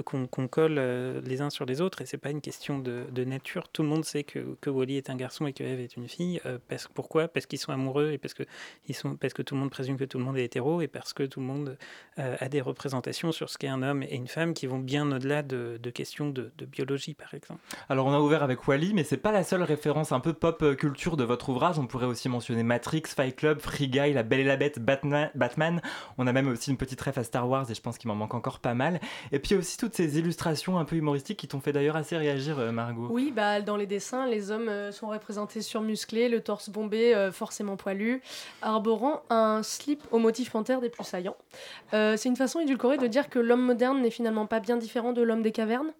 [0.03, 0.79] qu'on colle
[1.23, 2.01] les uns sur les autres.
[2.01, 3.67] Et c'est pas une question de, nature.
[3.67, 6.07] Tout le monde sait que, que Wally est un garçon et que Eve est une
[6.07, 6.39] fille.
[6.69, 7.27] parce, pourquoi?
[7.27, 8.43] Parce qu'ils sont amoureux et parce que,
[8.87, 10.87] ils sont, parce que tout le monde présume que tout le monde est hétéro et
[10.87, 11.77] parce que tout le monde
[12.15, 15.43] a des représentations sur ce qu'est un homme et une femme qui vont bien au-delà
[15.43, 17.61] de, questions de, biologie, par exemple.
[17.89, 20.61] Alors on a ouvert avec Wally, mais c'est pas la seule référence un peu pop
[20.61, 21.79] euh, culture de votre ouvrage.
[21.79, 25.81] On pourrait aussi mentionner Matrix, Fight Club, Free Guy, La Belle et la Bête, Batman.
[26.17, 28.15] On a même aussi une petite ref à Star Wars et je pense qu'il m'en
[28.15, 28.99] manque encore pas mal.
[29.31, 32.59] Et puis aussi toutes ces illustrations un peu humoristiques qui t'ont fait d'ailleurs assez réagir,
[32.59, 33.07] euh, Margot.
[33.09, 37.77] Oui, bah dans les dessins, les hommes euh, sont représentés surmusclés, le torse bombé, forcément
[37.77, 38.21] poilu,
[38.61, 41.37] arborant un slip au motif panthère des plus saillants.
[41.91, 45.21] c'est une façon édulcorée de dire que l'homme moderne n'est finalement pas bien différent de
[45.21, 45.93] l'homme des cavernes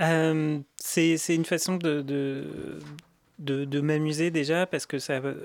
[0.00, 4.96] euh, c'est une façon de, de, de, m'amuser déjà parce que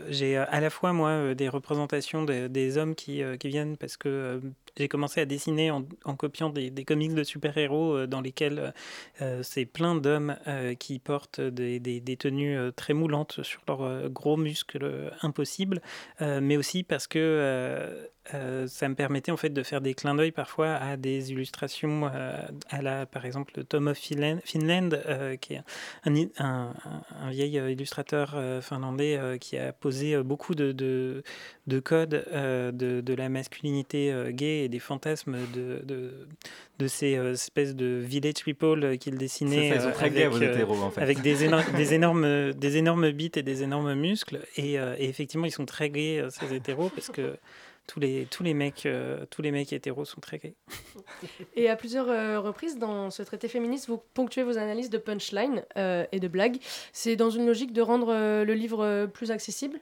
[0.09, 3.97] j'ai à la fois moi euh, des représentations des hommes qui, euh, qui, viennent parce
[3.97, 4.41] que
[4.77, 5.83] j'ai commencé à dessiner en,
[6.15, 8.73] copiant des, comics de super-héros dans lesquels
[9.41, 10.35] c'est plein d'hommes
[10.79, 15.81] qui portent des, tenues très moulantes sur leurs gros muscles impossibles,
[16.19, 20.31] mais aussi parce que euh, ça me permettait en fait de faire des clins d'œil
[20.31, 24.39] parfois à des illustrations euh, à la par exemple Tom of Finland,
[24.93, 25.61] euh, qui est
[26.05, 26.73] un,
[27.29, 31.23] vieil illustrateur finlandais qui a posé beaucoup de, de,
[31.67, 36.27] de codes de, de, la masculinité gay et des fantasmes de, de,
[36.79, 41.43] de ces espèces de village people qu'il dessinait avec, des, des,
[41.93, 46.25] énormes, des énormes bits et des énormes muscles et, et effectivement ils sont très gays
[46.29, 47.37] ces hétéros parce que
[47.87, 50.55] tous les, tous les mecs, euh, tous les mecs hétéros sont très gays.
[51.55, 55.63] Et à plusieurs euh, reprises dans ce traité féministe, vous ponctuez vos analyses de punchline
[55.77, 56.57] euh, et de blagues.
[56.93, 59.79] C'est dans une logique de rendre le livre plus accessible?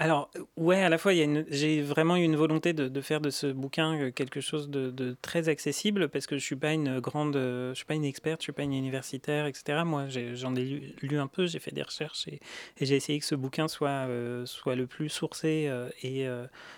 [0.00, 4.00] Alors, ouais, à la fois, j'ai vraiment eu une volonté de, faire de ce bouquin
[4.00, 7.84] euh, quelque chose de, très accessible parce que je suis pas une grande, je suis
[7.84, 9.82] pas une experte, je suis pas une universitaire, etc.
[9.84, 12.40] Moi, j'en ai, lu, un peu, j'ai fait des recherches et,
[12.80, 16.26] j'ai essayé que ce bouquin soit, euh, soit le plus sourcé euh, et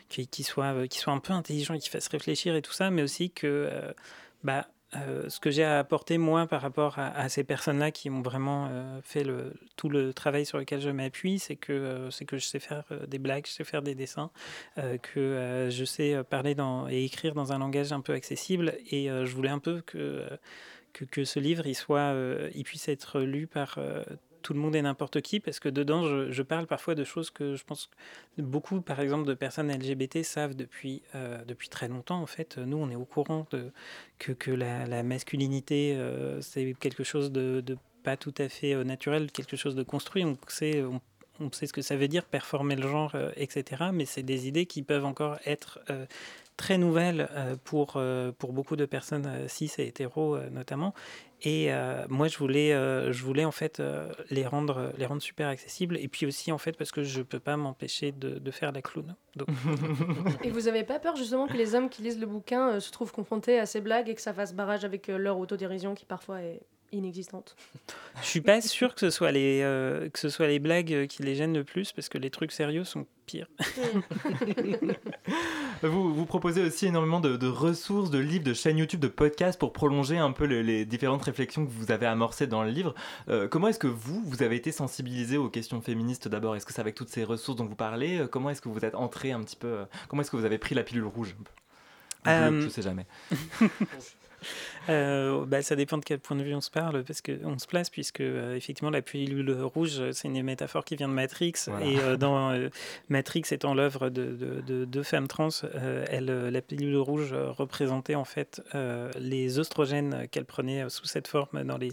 [0.08, 3.04] qui, soit, qui soit un peu intelligent et qui fasse réfléchir et tout ça, mais
[3.04, 3.70] aussi que,
[4.42, 8.20] bah, euh, ce que j'ai à apporter moi par rapport à, ces personnes-là qui ont
[8.20, 9.24] vraiment euh, fait
[9.76, 13.46] tout le travail sur lequel je m'appuie, c'est que, euh, je sais faire des blagues,
[13.46, 14.30] je sais faire des dessins,
[15.02, 16.54] que je sais parler
[16.88, 18.74] et écrire dans un langage un peu accessible.
[18.90, 20.38] Et je voulais un peu que,
[21.24, 21.66] ce livre
[22.64, 23.78] puisse être lu par
[24.42, 27.54] tout le monde et n'importe qui, parce que dedans, je, parle parfois de choses que
[27.54, 27.88] je pense
[28.36, 32.20] que beaucoup, par exemple, de personnes LGBT savent depuis, euh, depuis très longtemps.
[32.20, 33.46] En fait, nous, on est au courant
[34.18, 37.64] que, que la, masculinité, euh, c'est quelque chose de,
[38.02, 40.24] pas tout à fait euh, naturel, quelque chose de construit.
[40.24, 40.82] On sait,
[41.40, 43.84] on, sait ce que ça veut dire, performer le genre, etc.
[43.92, 45.80] Mais c'est des idées qui peuvent encore être
[46.56, 47.28] très nouvelles
[47.64, 48.00] pour,
[48.38, 50.94] pour beaucoup de personnes cis et hétéros notamment.
[51.44, 55.20] Et euh, moi, je voulais, euh, je voulais en fait euh, les, rendre, les rendre
[55.20, 55.96] super accessibles.
[55.96, 58.70] Et puis aussi, en fait, parce que je ne peux pas m'empêcher de, de, faire
[58.70, 59.16] la clown.
[60.44, 63.12] et vous n'avez pas peur justement que les hommes qui lisent le bouquin se trouvent
[63.12, 66.60] confrontés à ces blagues et que ça fasse barrage avec leur autodérision qui parfois est
[66.92, 67.56] inexistante.
[68.22, 71.22] Je suis pas sûr que ce soit les euh, que ce soit les blagues qui
[71.22, 73.48] les gênent le plus parce que les trucs sérieux sont pires.
[75.82, 79.72] vous, vous proposez aussi énormément de, ressources, de livres, de chaînes YouTube, de podcasts pour
[79.72, 82.94] prolonger un peu les, différentes réflexions que vous avez amorcées dans le livre.
[83.28, 86.56] Euh, comment est-ce que vous, vous avez été sensibilisé aux questions féministes d'abord?
[86.56, 88.18] Est-ce que c'est avec toutes ces ressources dont vous parlez?
[88.18, 90.58] Euh, Comment est-ce que vous êtes entré un petit peu Comment est-ce que vous avez
[90.58, 91.36] pris la pilule rouge
[92.26, 93.06] Je sais jamais.
[94.88, 97.58] Euh, bah, ça dépend de quel point de vue on se parle, parce que on
[97.58, 101.54] se place, puisque euh, effectivement la pilule rouge, c'est une métaphore qui vient de Matrix,
[101.82, 102.52] et euh, dans
[103.08, 105.48] Matrix étant l'œuvre de, deux femmes trans,
[106.08, 108.62] elle, la pilule rouge représentait en fait
[109.18, 111.92] les oestrogènes qu'elle prenait sous cette forme dans les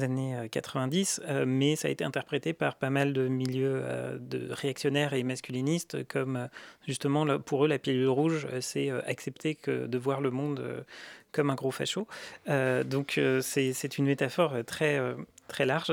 [0.00, 3.82] années 90, mais ça a été interprété par pas mal de milieux
[4.20, 6.48] de réactionnaires et masculinistes comme
[6.86, 10.84] justement pour eux la pilule rouge, c'est accepter que de voir le monde
[11.32, 12.06] comme un gros facho.
[12.48, 15.14] Euh, donc euh, c'est une métaphore très, euh,
[15.48, 15.92] très large.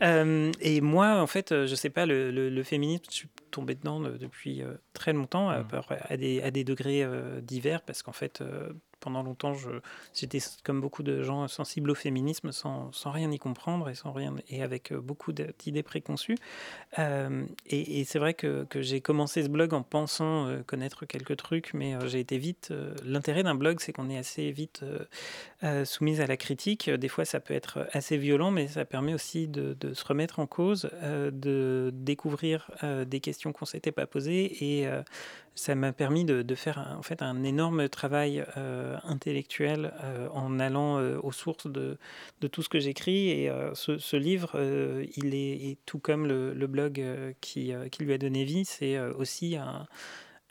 [0.00, 4.62] et moi, en fait, je sais pas, le, le, féminisme, je suis tombé dedans depuis
[4.92, 5.68] très longtemps, à, mmh.
[6.08, 7.06] à, des, à des degrés
[7.42, 8.42] divers, parce qu'en fait,
[9.00, 9.54] pendant longtemps,
[10.14, 14.34] j'étais comme beaucoup de gens sensibles au féminisme sans, rien y comprendre et, sans rien,
[14.48, 16.36] et avec euh, beaucoup d'idées préconçues.
[16.98, 21.36] Euh, et, c'est vrai que, que j'ai commencé ce blog en pensant euh, connaître quelques
[21.36, 22.72] trucs, mais j'ai été vite.
[23.04, 24.84] L'intérêt d'un blog, c'est qu'on est assez vite
[25.84, 26.90] soumise à la critique.
[26.90, 30.38] Des fois, ça peut être assez violent, mais ça permet aussi de, de se remettre
[30.38, 32.70] en cause, de découvrir
[33.06, 34.88] des questions qu'on ne s'était pas posées et
[35.54, 40.58] ça m'a permis de, faire un, en fait un énorme travail euh, intellectuel euh, en
[40.58, 41.98] allant euh, aux sources de,
[42.40, 43.28] de, tout ce que j'écris.
[43.28, 44.58] Et ce, livre,
[45.16, 47.04] il est, tout comme le, le blog
[47.40, 49.86] qui, qui, lui a donné vie, c'est aussi un,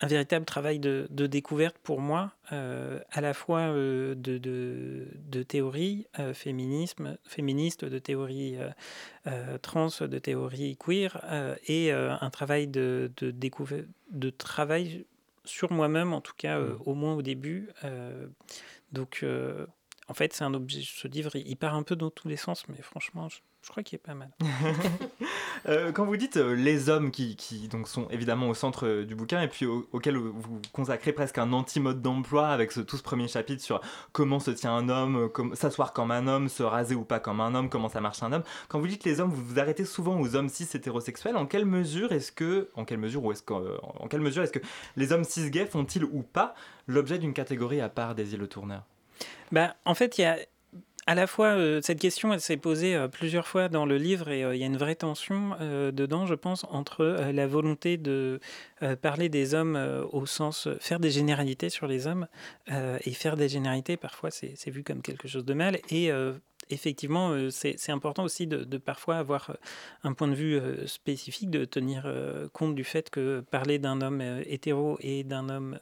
[0.01, 7.17] un, véritable travail de, de découverte pour moi, à la fois de, de, théorie féminisme,
[7.25, 8.57] féministe, de théorie
[9.61, 11.21] trans, de théorie queer,
[11.67, 15.05] et un travail de, découverte de travail
[15.49, 16.81] sur moi-même, en tout cas, euh, mmh.
[16.85, 17.69] au moins au début.
[17.83, 18.27] Euh,
[18.91, 19.65] donc, euh,
[20.07, 20.81] en fait, c'est un objet.
[20.83, 23.83] Ce livre, il part un peu dans tous les sens, mais franchement, je, je crois
[23.83, 24.31] qu'il est pas mal.
[25.67, 29.05] Euh, quand vous dites euh, les hommes qui, qui, donc sont évidemment au centre euh,
[29.05, 33.03] du bouquin et puis auquel vous consacrez presque un anti-mode d'emploi avec ce, tout ce
[33.03, 33.81] premier chapitre sur
[34.13, 37.53] comment se tient un homme, s'asseoir comme un homme, se raser ou pas comme un
[37.55, 38.43] homme, comment ça marche un homme.
[38.69, 41.35] Quand vous dites les hommes, vous vous arrêtez souvent aux hommes cis hétérosexuels.
[41.35, 44.53] En quelle mesure est-ce que, en quelle mesure ou est-ce que, en quelle mesure est-ce
[44.53, 46.55] que les hommes cis gays font-ils ou pas
[46.87, 48.85] l'objet d'une catégorie à part des îles tourneurs
[49.51, 50.37] bah, en fait, il y a
[51.09, 54.43] à la fois, euh, cette question, s'est posée euh, plusieurs fois dans le livre et
[54.43, 58.39] euh, il y a une vraie tension dedans, je pense, entre la volonté de
[59.01, 62.27] parler des hommes au sens faire des généralités sur les hommes
[62.69, 66.11] et faire des généralités, parfois c'est vu comme quelque chose de mal, et
[66.69, 69.53] effectivement, euh, c'est important aussi de, parfois avoir euh,
[70.03, 72.07] un point de vue euh, spécifique, de tenir
[72.53, 75.79] compte du fait que parler d'un homme hétéro et d'un homme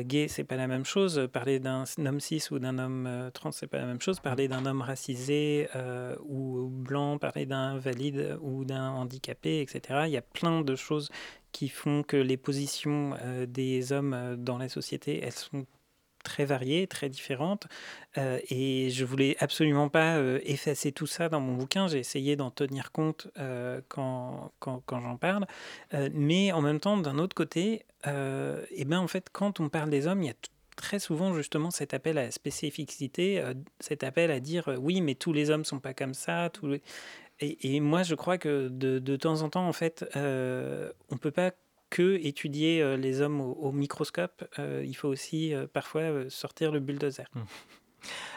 [0.00, 1.28] gay, c'est pas la même chose.
[1.32, 4.20] Parler d'un homme cis ou d'un homme trans, c'est pas la même chose.
[4.20, 5.68] Parler d'un homme racisé
[6.24, 10.02] ou blanc, parler d'un valide ou d'un handicapé, etc.
[10.06, 11.10] Il y a plein de choses
[11.52, 15.66] qui font que les positions des hommes dans la société, elles sont
[16.22, 17.66] très variées, très différentes.
[18.18, 21.88] Euh, et je voulais absolument pas euh, effacer tout ça dans mon bouquin.
[21.88, 25.46] J'ai essayé d'en tenir compte euh, quand, quand, quand j'en parle.
[26.12, 30.06] mais en même temps, d'un autre côté, et ben, en fait, quand on parle des
[30.06, 30.34] hommes, il y a
[30.76, 33.42] très souvent justement cet appel à la spécificité,
[33.78, 36.50] cet appel à dire oui, mais tous les hommes sont pas comme ça.
[36.50, 36.78] Tous
[37.40, 41.30] et, et, moi, je crois que de, de, temps en temps, en fait, on peut
[41.30, 41.52] pas
[41.92, 46.80] que étudier euh, les hommes au, microscope, euh, il faut aussi euh, parfois sortir le
[46.80, 47.26] bulldozer.
[47.34, 47.40] Mmh.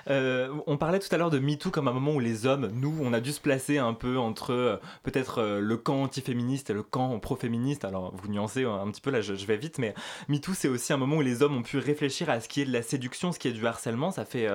[0.09, 2.95] Euh, on parlait tout à l'heure de MeToo comme un moment où les hommes, nous,
[3.01, 6.73] on a dû se placer un peu entre euh, peut-être euh, le camp anti-féministe et
[6.73, 7.85] le camp pro-féministe.
[7.85, 9.93] Alors, vous nuancez un petit peu, là, je, vais vite, mais
[10.29, 12.65] MeToo, c'est aussi un moment où les hommes ont pu réfléchir à ce qui est
[12.65, 14.11] de la séduction, ce qui est du harcèlement.
[14.11, 14.47] Ça fait,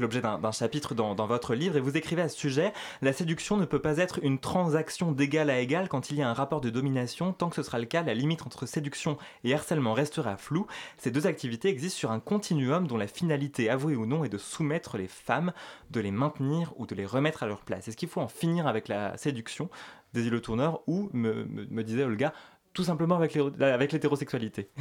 [0.00, 2.72] l'objet d'un chapitre dans, dans, votre livre et vous écrivez à ce sujet
[3.02, 6.28] La séduction ne peut pas être une transaction d'égal à égal quand il y a
[6.28, 7.32] un rapport de domination.
[7.32, 10.66] Tant que ce sera le cas, la limite entre séduction et harcèlement restera floue.
[10.96, 14.98] Ces deux activités existent sur un continuum dont la finalité avouée ou non de soumettre
[14.98, 15.52] les femmes,
[15.90, 17.88] de les maintenir ou de les remettre à leur place.
[17.88, 19.70] Est-ce qu'il faut en finir avec la séduction
[20.14, 22.32] des îlots tourneurs ou, me, disait Olga,
[22.72, 24.68] tout simplement avec l'hétérosexualité?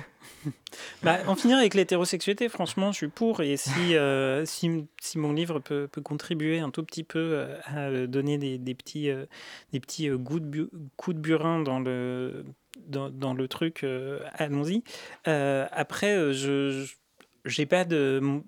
[1.04, 3.42] Bah, En finir avec l'hétérosexualité, franchement, je suis pour.
[3.42, 8.38] Et si, euh, si, mon livre peut, contribuer un tout petit peu euh, à donner
[8.38, 9.26] des, petits, euh,
[9.74, 12.46] des petits coups, de burin dans le,
[12.88, 13.86] dans, dans le truc,
[14.34, 14.84] allons-y.
[15.26, 16.86] après, je
[17.58, 18.42] n'ai pas de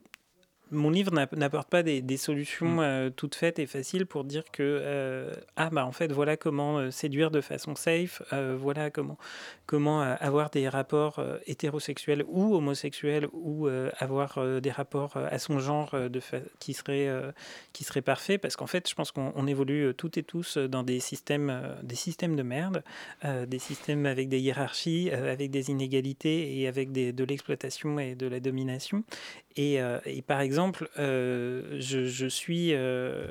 [0.71, 2.79] mon livre n'apporte pas des, solutions mm.
[2.79, 6.77] euh, toutes faites et faciles pour dire que euh, ah bah en fait voilà comment
[6.77, 9.17] euh, séduire de façon safe, voilà comment
[9.65, 13.67] comment avoir des rapports hétérosexuels ou homosexuels ou
[13.99, 16.19] avoir des rapports à son genre de
[16.59, 17.09] qui serait
[17.71, 20.99] qui serait parfait parce qu'en fait je pense qu'on évolue toutes et tous dans des
[20.99, 22.83] systèmes des systèmes de merde,
[23.23, 28.27] des systèmes avec des hiérarchies, avec des inégalités et avec des, de l'exploitation et de
[28.27, 29.03] la domination
[29.55, 33.25] et, et par exemple exemple, euh, je, suis, euh,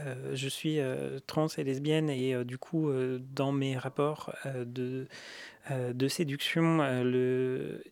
[0.00, 0.78] euh, je suis
[1.26, 2.90] trans et lesbienne et du coup,
[3.34, 5.06] dans mes rapports de,
[5.70, 7.82] de séduction, le,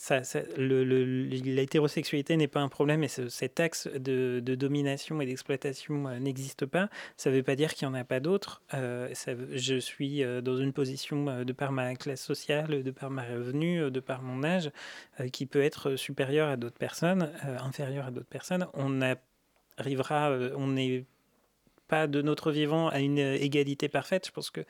[0.00, 0.22] ça,
[0.56, 6.88] l'hétérosexualité n'est pas un problème et cet axe de, domination et d'exploitation n'existe pas.
[7.18, 8.62] Ça ne veut pas dire qu'il n'y en a pas d'autres.
[8.72, 14.00] je suis dans une position de par ma classe sociale, de par ma revenu, de
[14.00, 14.70] par mon âge,
[15.34, 18.68] qui peut être supérieure à d'autres personnes, inférieure à d'autres personnes.
[18.72, 19.02] On
[19.76, 21.04] arrivera, on n'est
[21.88, 24.28] pas de notre vivant à une égalité parfaite.
[24.28, 24.62] Je pense que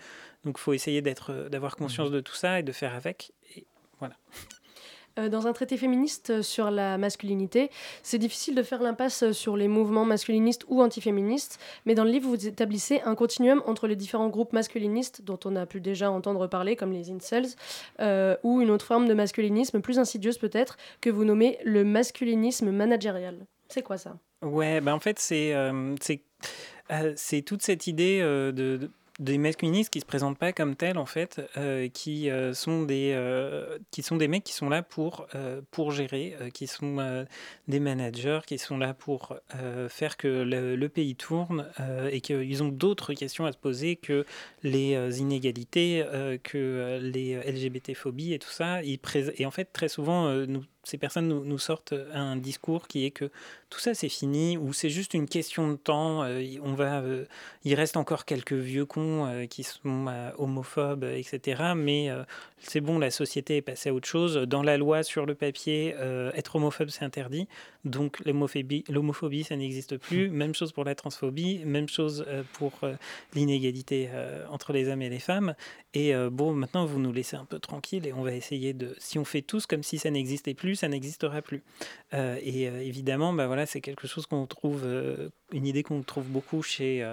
[0.44, 3.30] donc faut essayer d'être, d'avoir conscience mmh de tout ça et de faire avec.
[3.54, 3.64] Et
[4.00, 4.16] voilà.
[5.18, 7.70] Euh, dans un traité féministe sur la masculinité,
[8.02, 12.28] c'est difficile de faire l'impasse sur les mouvements masculinistes ou antiféministes, mais dans le livre,
[12.28, 16.46] vous établissez un continuum entre les différents groupes masculinistes dont on a pu déjà entendre
[16.46, 17.46] parler, comme les incels,
[18.00, 22.70] euh, ou une autre forme de masculinisme plus insidieuse peut-être, que vous nommez le masculinisme
[22.70, 23.46] managérial.
[23.68, 24.16] C'est quoi ça?
[24.42, 25.94] Ouais, ben en fait, c'est euh,
[27.16, 28.90] c'est toute cette idée de
[29.20, 33.12] des masculinistes qui se présentent pas comme tels en fait, euh, qui euh, sont des
[33.14, 35.26] euh, qui sont des mecs qui sont là pour
[35.70, 37.26] pour gérer, qui sont
[37.68, 39.36] des managers, qui sont là pour
[39.88, 41.66] faire que le, pays tourne
[42.10, 44.24] et qu'ils ont d'autres questions à se poser que
[44.62, 46.04] les inégalités,
[46.42, 48.82] que les LGBT phobies et tout ça.
[48.82, 48.98] Ils
[49.36, 53.10] et en fait très souvent nous ces personnes nous, nous, sortent un discours qui est
[53.10, 53.30] que
[53.70, 56.24] tout ça c'est fini ou c'est juste une question de temps.
[56.24, 57.24] Euh, on va, euh,
[57.64, 60.06] il reste encore quelques vieux cons euh, qui sont
[60.38, 61.62] homophobes, etc.
[61.76, 62.10] Mais
[62.58, 64.36] c'est bon, la société est passée à autre chose.
[64.36, 65.94] Dans la loi sur le papier,
[66.34, 67.46] être homophobe c'est interdit.
[67.84, 70.30] Donc l'homophobie, l'homophobie ça n'existe plus.
[70.30, 72.72] Même chose pour la transphobie, même chose pour
[73.34, 74.08] l'inégalité
[74.50, 75.54] entre les hommes et les femmes.
[75.95, 79.18] Et bon, maintenant vous nous laissez un peu tranquille et on va essayer de, si
[79.18, 81.62] on fait tous comme si ça n'existait plus ça n'existera plus.
[82.14, 86.03] Euh, et euh, évidemment, bah voilà, c'est quelque chose qu'on trouve, euh, une idée qu'on
[86.03, 87.07] trouve beaucoup chez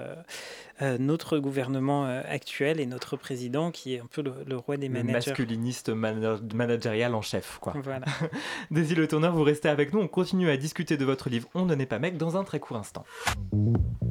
[1.00, 5.08] notre gouvernement actuel et notre président, qui est un peu le, roi des managers.
[5.08, 7.74] Le masculiniste managérial en chef, quoi.
[7.84, 8.06] Voilà.
[8.72, 10.00] Daisy Le Tourneur, vous restez avec nous.
[10.00, 12.60] On continue à discuter de votre livre On ne n'est pas mec dans un très
[12.60, 13.06] court instant.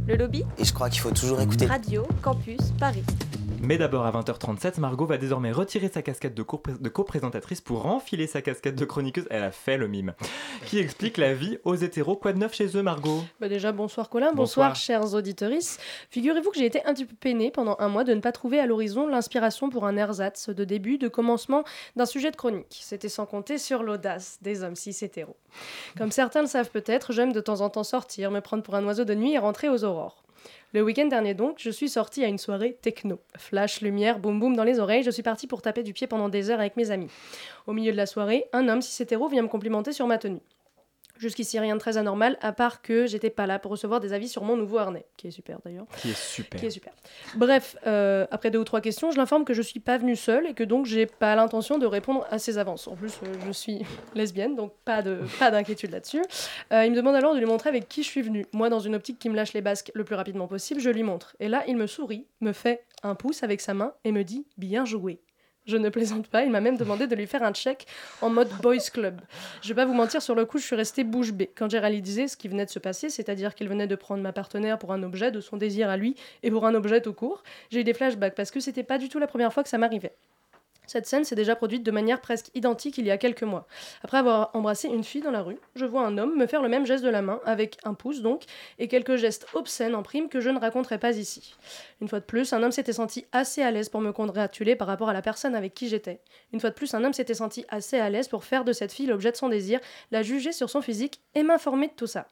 [0.07, 1.67] Le lobby Et je crois qu'il faut toujours écouter.
[1.67, 3.03] Radio Campus Paris.
[3.61, 8.43] Mais d'abord, à 20h37, Margot va désormais retirer sa casquette de, co-présentatrice pour enfiler sa
[8.43, 9.27] casquette de chroniqueuse.
[9.31, 10.15] Elle a fait le mime.
[10.67, 12.17] Qui explique la vie aux hétéros.
[12.17, 13.25] Quoi de neuf chez eux, Margot?
[13.41, 15.79] Bah Déjà, bonsoir Colin, bonsoir, chers auditeuristes.
[16.09, 18.59] Figurez-vous que j'ai été un petit peu peinée pendant un mois de ne pas trouver
[18.59, 21.65] à l'horizon l'inspiration pour un ersatz de début, de commencement
[21.97, 22.79] d'un sujet de chronique.
[22.81, 25.37] C'était sans compter sur l'audace des hommes cis hétéros.
[25.99, 28.87] Comme certains le savent peut-être, j'aime de temps en temps sortir, me prendre pour un
[28.87, 30.25] oiseau de nuit et rentrer aux aurores.
[30.73, 33.21] Le week-end dernier donc, je suis sortie à une soirée techno.
[33.37, 36.31] Flash, lumière, boum boum dans les oreilles, je suis partie pour taper du pied pendant
[36.31, 37.11] des heures avec mes amis.
[37.67, 40.41] Au milieu de la soirée, un homme cis hétéro vient me complimenter sur ma tenue.
[41.19, 44.29] Jusqu'ici, rien de très anormal, à part que j'étais pas là pour recevoir des avis
[44.29, 45.87] sur mon nouveau harnais, qui est super d'ailleurs.
[45.99, 46.61] Qui est super.
[46.61, 46.93] Qui est super.
[47.37, 50.47] Bref, euh, après deux ou trois questions, je l'informe que je suis pas venue seule
[50.47, 52.89] et que donc j'ai pas l'intention de répondre à ses avances.
[52.89, 53.83] En plus, euh, je suis
[54.15, 56.23] lesbienne, donc pas de pas d'inquiétude là-dessus.
[56.73, 58.47] Euh, il me demande alors de lui montrer avec qui je suis venue.
[58.53, 61.03] Moi, dans une optique qui me lâche les basques le plus rapidement possible, je lui
[61.03, 61.37] montre.
[61.41, 64.47] Et là, il me sourit, me fait un pouce avec sa main et me dit
[64.57, 65.21] bien joué.
[65.67, 67.87] Je ne plaisante pas, il m'a même demandé de lui faire un check
[68.23, 69.21] en mode boys club.
[69.63, 71.51] Je vais pas vous mentir, sur le coup, je suis restée bouche bée.
[71.57, 74.33] Quand j'ai réalisé ce qui venait de se passer, c'est-à-dire qu'il venait de prendre ma
[74.33, 76.15] partenaire pour un objet de son désir à lui
[76.45, 79.09] et pour un objet tout court, j'ai eu des flashbacks parce que c'était pas du
[79.09, 80.15] tout la première fois que ça m'arrivait.
[80.87, 83.67] Cette scène s'est déjà produite de manière presque identique il y a quelques mois.
[84.03, 86.69] Après avoir embrassé une fille dans la rue, je vois un homme me faire le
[86.69, 88.45] même geste de la main, avec un pouce donc,
[88.79, 91.55] et quelques gestes obscènes en prime que je ne raconterai pas ici.
[92.01, 94.87] Une fois de plus, un homme s'était senti assez à l'aise pour me congratuler par
[94.87, 96.21] rapport à la personne avec qui j'étais.
[96.53, 98.93] Une fois de plus, un homme s'était senti assez à l'aise pour faire de cette
[98.93, 99.81] fille l'objet de son désir,
[100.11, 102.29] la juger sur son physique et m'informer de tout ça.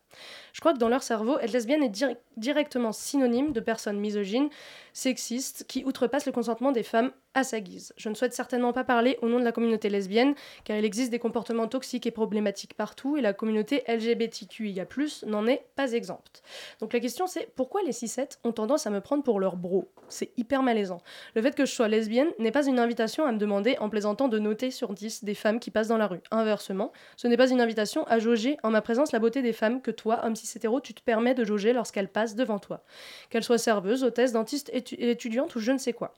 [0.52, 4.48] Je crois que dans leur cerveau, être lesbienne est directement synonyme de personnes misogynes,
[4.92, 7.92] sexistes, qui outrepassent le consentement des femmes à sa guise.
[7.96, 11.10] Je ne souhaite certainement pas parler au nom de la communauté lesbienne, car il existe
[11.10, 14.86] des comportements toxiques et problématiques partout, et la communauté LGBTQIA+,
[15.26, 16.42] n'en est pas exempte.
[16.80, 19.90] Donc la question c'est, pourquoi les 6-7 ont tendance à me prendre pour leur bro?
[20.08, 21.00] C'est hyper malaisant.
[21.34, 24.28] Le fait que je sois lesbienne n'est pas une invitation à me demander, en plaisantant,
[24.28, 26.20] de noter sur 10 des femmes qui passent dans la rue.
[26.30, 29.80] Inversement, ce n'est pas une invitation à jauger en ma présence la beauté des femmes
[29.80, 32.84] que toi, homme cis hétéro, tu te permets de jauger lorsqu'elles passent devant toi.
[33.30, 36.14] Qu'elles soient serveuses, hôtesses, dentistes, étudiantes ou je ne sais quoi.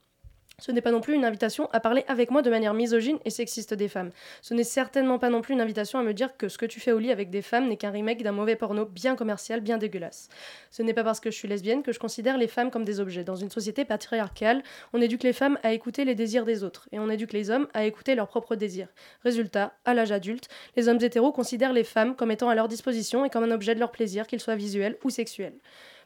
[0.59, 3.31] Ce n'est pas non plus une invitation à parler avec moi de manière misogyne et
[3.31, 4.11] sexiste des femmes.
[4.41, 6.81] Ce n'est certainement pas non plus une invitation à me dire que ce que tu
[6.81, 9.77] fais au lit avec des femmes n'est qu'un remake d'un mauvais porno bien commercial, bien
[9.77, 10.31] dégueulasse.
[10.71, 13.01] Ce n'est pas parce que je suis lesbienne que je considère les femmes comme des
[13.01, 13.23] objets.
[13.23, 14.63] Dans une société patriarcale,
[14.95, 17.69] on éduque les femmes à écouter les désirs des autres et on éduque les hommes
[17.75, 18.89] à écouter leurs propres désirs.
[19.25, 23.27] Résultat, à l'âge adulte, les hommes hétéros considèrent les femmes comme étant à leur disposition
[23.27, 25.53] et comme un objet de leur plaisir, qu'il soit visuel ou sexuel.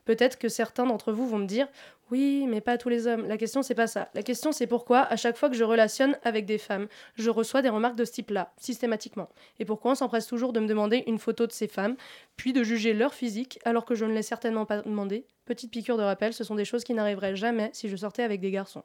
[0.04, 1.68] Peut-être que certains d'entre vous vont me dire
[2.10, 3.26] oui, mais pas tous les hommes.
[3.26, 4.08] La question, c'est pas ça.
[4.14, 7.62] La question, c'est pourquoi, à chaque fois que je relationne avec des femmes, je reçois
[7.62, 9.28] des remarques de ce type-là, systématiquement.
[9.58, 11.96] Et pourquoi on s'empresse toujours de me demander une photo de ces femmes,
[12.36, 15.24] puis de juger leur physique, alors que je ne l'ai certainement pas demandé?
[15.46, 18.40] Petite piqûre de rappel, ce sont des choses qui n'arriveraient jamais si je sortais avec
[18.40, 18.84] des garçons.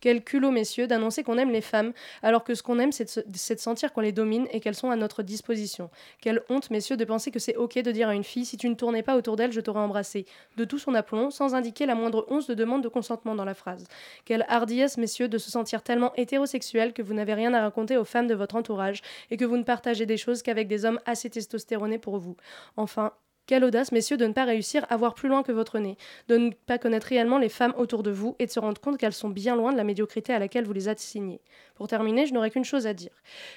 [0.00, 1.92] Quel culot, messieurs, d'annoncer qu'on aime les femmes,
[2.22, 4.96] alors que ce qu'on aime, c'est de, sentir qu'on les domine et qu'elles sont à
[4.96, 5.90] notre disposition.
[6.22, 8.68] Quelle honte, messieurs, de penser que c'est ok de dire à une fille, si tu
[8.68, 10.24] ne tournais pas autour d'elle, je t'aurais embrassé,
[10.56, 13.54] de tout son aplomb, sans indiquer la moindre once de demande de consentement dans la
[13.54, 13.84] phrase.
[14.24, 18.04] Quelle hardiesse, messieurs, de se sentir tellement hétérosexuel que vous n'avez rien à raconter aux
[18.04, 21.30] femmes de votre entourage et que vous ne partagez des choses qu'avec des hommes assez
[21.30, 22.36] testostéronés pour vous.
[22.76, 23.12] Enfin,
[23.50, 25.96] quelle audace, messieurs, de ne pas réussir à voir plus loin que votre nez,
[26.28, 28.96] de ne pas connaître réellement les femmes autour de vous et de se rendre compte
[28.96, 31.40] qu'elles sont bien loin de la médiocrité à laquelle vous les assignez.
[31.74, 33.10] Pour terminer, je n'aurai qu'une chose à dire.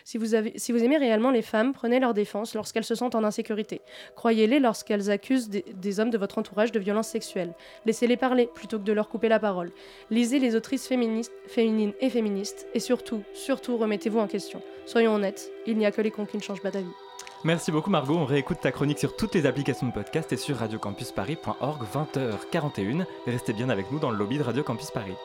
[0.03, 3.81] Si vous, aimez réellement les femmes, prenez leur défense lorsqu'elles se sentent en insécurité.
[4.15, 7.53] Croyez-les lorsqu'elles accusent des, des, hommes de votre entourage de violences sexuelles.
[7.85, 9.69] Laissez-les parler plutôt que de leur couper la parole.
[10.09, 12.65] Lisez les autrices féministes, féminines et féministes.
[12.73, 14.63] Et surtout, surtout, remettez-vous en question.
[14.87, 16.89] Soyons honnêtes, il n'y a que les cons qui ne changent pas d'avis.
[17.45, 20.57] Merci beaucoup Margot, on réécoute ta chronique sur toutes les applications de podcast et sur
[20.57, 23.05] radiocampusparis.org 20h41.
[23.27, 25.15] Restez bien avec nous dans le lobby de Radio Campus Paris.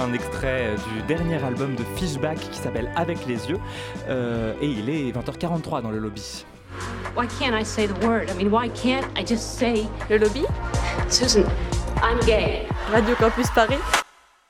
[0.00, 3.58] Un extrait du dernier album de Fishback qui s'appelle Avec les yeux.
[4.08, 6.44] Euh, et il est 20h43 dans le lobby.
[7.16, 8.30] Why can't I say the word?
[8.30, 10.44] I mean, why can't I just say le lobby?
[11.08, 11.44] Susan,
[12.02, 12.66] I'm gay.
[12.90, 13.78] Radio Campus Paris.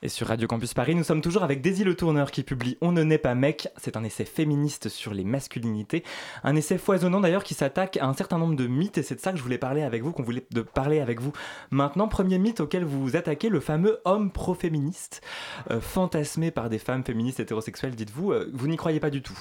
[0.03, 2.91] Et sur Radio Campus Paris, nous sommes toujours avec Daisy Le Tourneur qui publie On
[2.91, 3.67] ne naît pas mec.
[3.77, 6.03] C'est un essai féministe sur les masculinités.
[6.43, 9.19] Un essai foisonnant d'ailleurs qui s'attaque à un certain nombre de mythes et c'est de
[9.19, 11.33] ça que je voulais parler avec vous, qu'on voulait de parler avec vous
[11.69, 12.07] maintenant.
[12.07, 15.21] Premier mythe auquel vous vous attaquez, le fameux homme pro-féministe,
[15.69, 18.31] euh, fantasmé par des femmes féministes hétérosexuelles, dites-vous.
[18.31, 19.37] Euh, vous n'y croyez pas du tout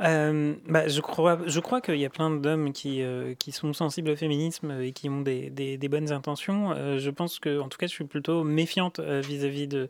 [0.00, 3.72] euh, bah, je crois, je crois qu'il y a plein d'hommes qui, euh, qui sont
[3.72, 6.72] sensibles au féminisme et qui ont des, des, bonnes intentions.
[6.72, 9.88] Euh, je pense que, en tout cas, je suis plutôt méfiante vis-à-vis de,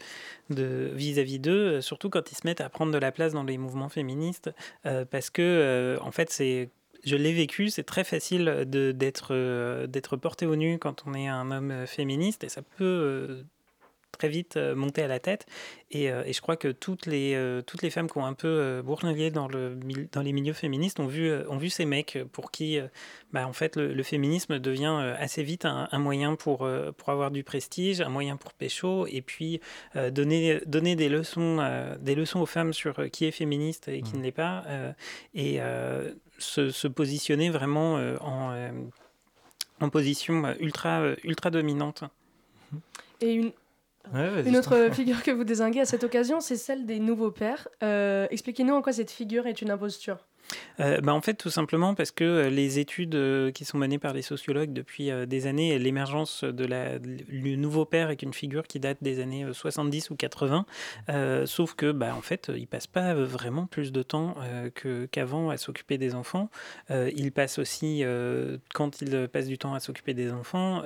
[0.51, 3.59] de vis-à-vis d'eux, surtout quand ils se mettent à prendre de la place dans les
[3.59, 4.51] mouvements féministes,
[5.11, 6.33] parce que, en fait,
[7.05, 11.51] je l'ai vécu, c'est très facile d'être d'être porté au nu quand on est un
[11.51, 13.45] homme féministe et ça peut
[14.13, 15.47] très vite monter à la tête.
[15.91, 19.31] Et, et, je crois que toutes les, toutes les femmes qui ont un peu bourlingué
[19.31, 19.77] dans, le,
[20.13, 22.79] dans les milieux féministes ont vu, ont vu ces mecs pour qui
[23.33, 27.45] bah, en fait, le, féminisme devient assez vite un, un moyen pour, pour avoir du
[27.45, 29.61] prestige, un moyen pour pécho, et puis
[30.11, 31.59] donner, donner des, leçons,
[32.01, 34.19] des leçons aux femmes sur qui est féministe et qui mmh.
[34.19, 34.65] ne l'est pas,
[35.35, 35.61] et
[36.39, 38.73] se, se, positionner vraiment en
[39.83, 42.05] en position euh, ultra, euh, ultra dominante.
[43.21, 43.53] Et une,
[44.15, 47.69] une autre figure que vous désinguez à cette occasion, c'est celle des nouveaux pères.
[47.83, 50.19] Euh, expliquez-nous en quoi cette figure est une imposture.
[50.81, 53.99] Euh, bah, en fait, tout simplement parce que euh, les études euh, qui sont menées
[53.99, 58.67] par les sociologues depuis des années, l'émergence de la, du nouveau père est une figure
[58.67, 60.67] qui date des années 70 ou 80,
[61.47, 64.35] sauf que, bah, en fait, il passe pas vraiment plus de temps
[65.11, 66.51] qu'avant à s'occuper des enfants.
[66.91, 68.03] il passe aussi,
[68.75, 70.83] quand il passe du temps à s'occuper des enfants,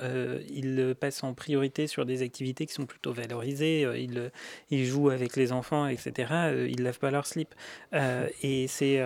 [0.49, 3.81] il passe en priorité sur des activités qui sont plutôt valorisées.
[3.97, 4.31] il,
[4.69, 6.67] il joue avec les enfants, etc.
[6.69, 7.53] il lave pas leur slip.
[7.93, 9.01] et c'est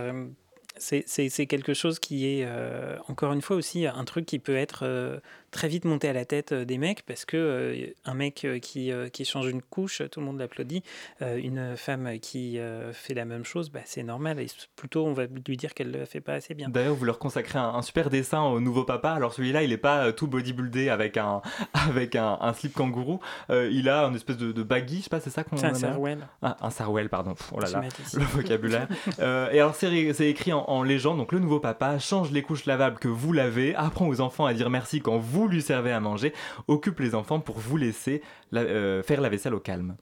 [0.77, 4.83] c'est quelque chose qui est, euh, encore une fois aussi, un truc qui peut être
[4.85, 5.19] euh,
[5.51, 9.25] très vite monté à la tête euh, des mecs parce que un mec qui, qui
[9.25, 10.83] change une couche, tout le monde l'applaudit.
[11.21, 12.59] une femme qui
[12.93, 14.39] fait la même chose, bah, c'est normal.
[14.39, 16.69] Et plutôt, on va lui dire qu'elle ne le fait pas assez bien.
[16.69, 19.11] D'ailleurs, vous leur consacrez un, super dessin au nouveau papa.
[19.11, 21.41] Alors celui-là, il n'est pas tout bodybuildé avec un,
[21.73, 23.19] avec un, un slip kangourou.
[23.49, 25.73] il a une espèce de, de baggy, je sais pas, c'est ça qu'on C'est un
[25.73, 26.27] sarwell.
[26.41, 27.35] Ah, un sarwell, pardon.
[27.51, 27.81] Oh là là,
[28.13, 28.87] le vocabulaire.
[29.19, 32.99] et alors, c'est écrit en, en légende, donc le nouveau papa change les couches lavables
[32.99, 36.33] que vous lavez, apprend aux enfants à dire merci quand vous lui servez à manger,
[36.67, 38.21] occupe les enfants pour vous laisser
[38.53, 39.95] euh, faire la vaisselle au calme.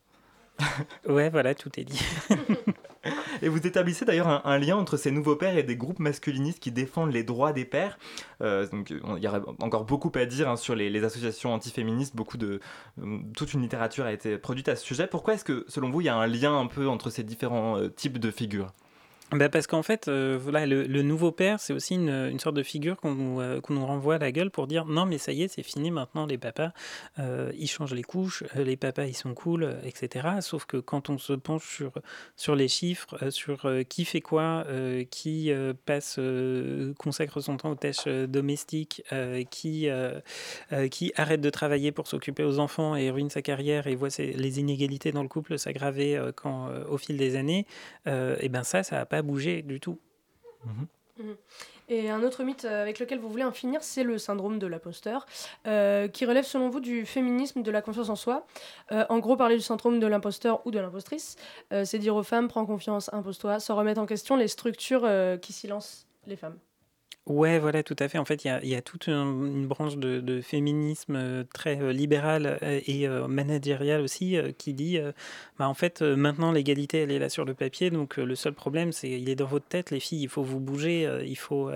[1.08, 2.02] ouais, voilà, tout est dit.
[3.42, 6.72] Et vous établissez d'ailleurs un, lien entre ces nouveaux pères et des groupes masculinistes qui
[6.72, 7.98] défendent les droits des pères.
[8.42, 12.14] Euh, donc, il y aurait encore beaucoup à dire hein, sur les, associations antiféministes.
[12.14, 12.60] Beaucoup de,
[13.02, 15.08] euh, toute une littérature a été produite à ce sujet.
[15.08, 17.80] Pourquoi est-ce que, selon vous, il y a un lien un peu entre ces différents
[17.96, 18.74] types de figures?
[19.32, 22.64] Bah parce qu'en fait, euh, voilà, le, nouveau père, c'est aussi une, une, sorte de
[22.64, 25.32] figure qu'on nous, euh, qu'on nous renvoie à la gueule pour dire non, mais ça
[25.32, 26.72] y est, c'est fini maintenant, les papas,
[27.20, 30.28] euh, ils changent les couches, les papas, ils sont cool, etc.
[30.42, 31.92] Sauf que quand on se penche sur,
[32.36, 34.66] sur les chiffres, sur qui fait quoi,
[35.12, 35.52] qui
[35.86, 36.20] passe,
[36.98, 39.04] consacre son temps aux tâches domestiques,
[39.52, 39.90] qui,
[40.90, 44.60] qui arrête de travailler pour s'occuper aux enfants et ruine sa carrière et voit les
[44.60, 47.68] inégalités dans le couple s'aggraver quand, au fil des années,
[48.08, 50.00] et ben ça, ça n'a pas bouger du tout.
[50.66, 50.88] Mhm.
[51.20, 51.36] Mhm.
[51.90, 54.68] Et un autre mythe euh, avec lequel vous voulez en finir, c'est le syndrome de
[54.68, 55.26] l'imposteur,
[55.68, 58.46] euh, qui relève selon vous du féminisme, de la confiance en soi.
[58.92, 61.36] Euh, en gros, parler du syndrome de l'imposteur ou de l'impostrice,
[61.84, 65.08] c'est dire aux femmes, prends confiance, impose-toi, sans remettre en question les structures
[65.42, 66.58] qui silencent les femmes.
[67.30, 68.18] Ouais, voilà, tout à fait.
[68.18, 73.08] En fait, il y a, toute une, branche de, féminisme très euh, libéral euh, et
[73.08, 74.98] managérial aussi qui dit,
[75.60, 78.92] bah, en fait, maintenant l'égalité, elle est là sur le papier, donc le seul problème,
[78.92, 81.70] c'est il est dans votre tête, les filles, il faut vous bouger, il faut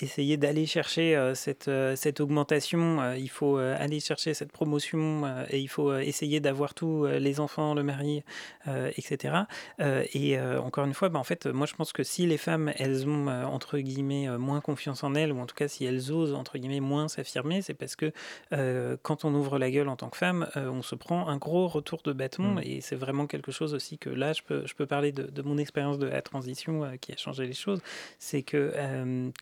[0.00, 5.96] essayer d'aller chercher cette, cette augmentation, il faut aller chercher cette promotion et il faut
[5.96, 8.22] essayer d'avoir tous les enfants, le mari,
[8.66, 9.44] etc.
[9.80, 13.08] et encore une fois, bah, en fait, moi je pense que si les femmes, elles
[13.08, 16.58] ont, entre guillemets, moins confiance en elles, ou en tout cas si elles osent, entre
[16.58, 18.12] guillemets, moins s'affirmer, c'est parce que
[18.52, 21.36] euh, quand on ouvre la gueule en tant que femme, euh, on se prend un
[21.36, 22.62] gros retour de bâton, mmh.
[22.64, 25.42] et c'est vraiment quelque chose aussi que là, je peux, je peux parler de, de
[25.42, 27.80] mon expérience de la transition euh, qui a changé les choses,
[28.18, 28.72] c'est que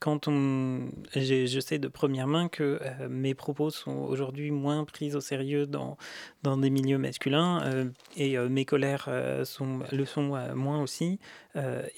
[0.00, 0.88] quand on...
[1.14, 5.96] Je sais de première main que mes propos sont aujourd'hui moins pris au sérieux dans,
[6.42, 9.08] dans des milieux masculins, et mes colères
[9.44, 11.18] sont, le sont moins aussi,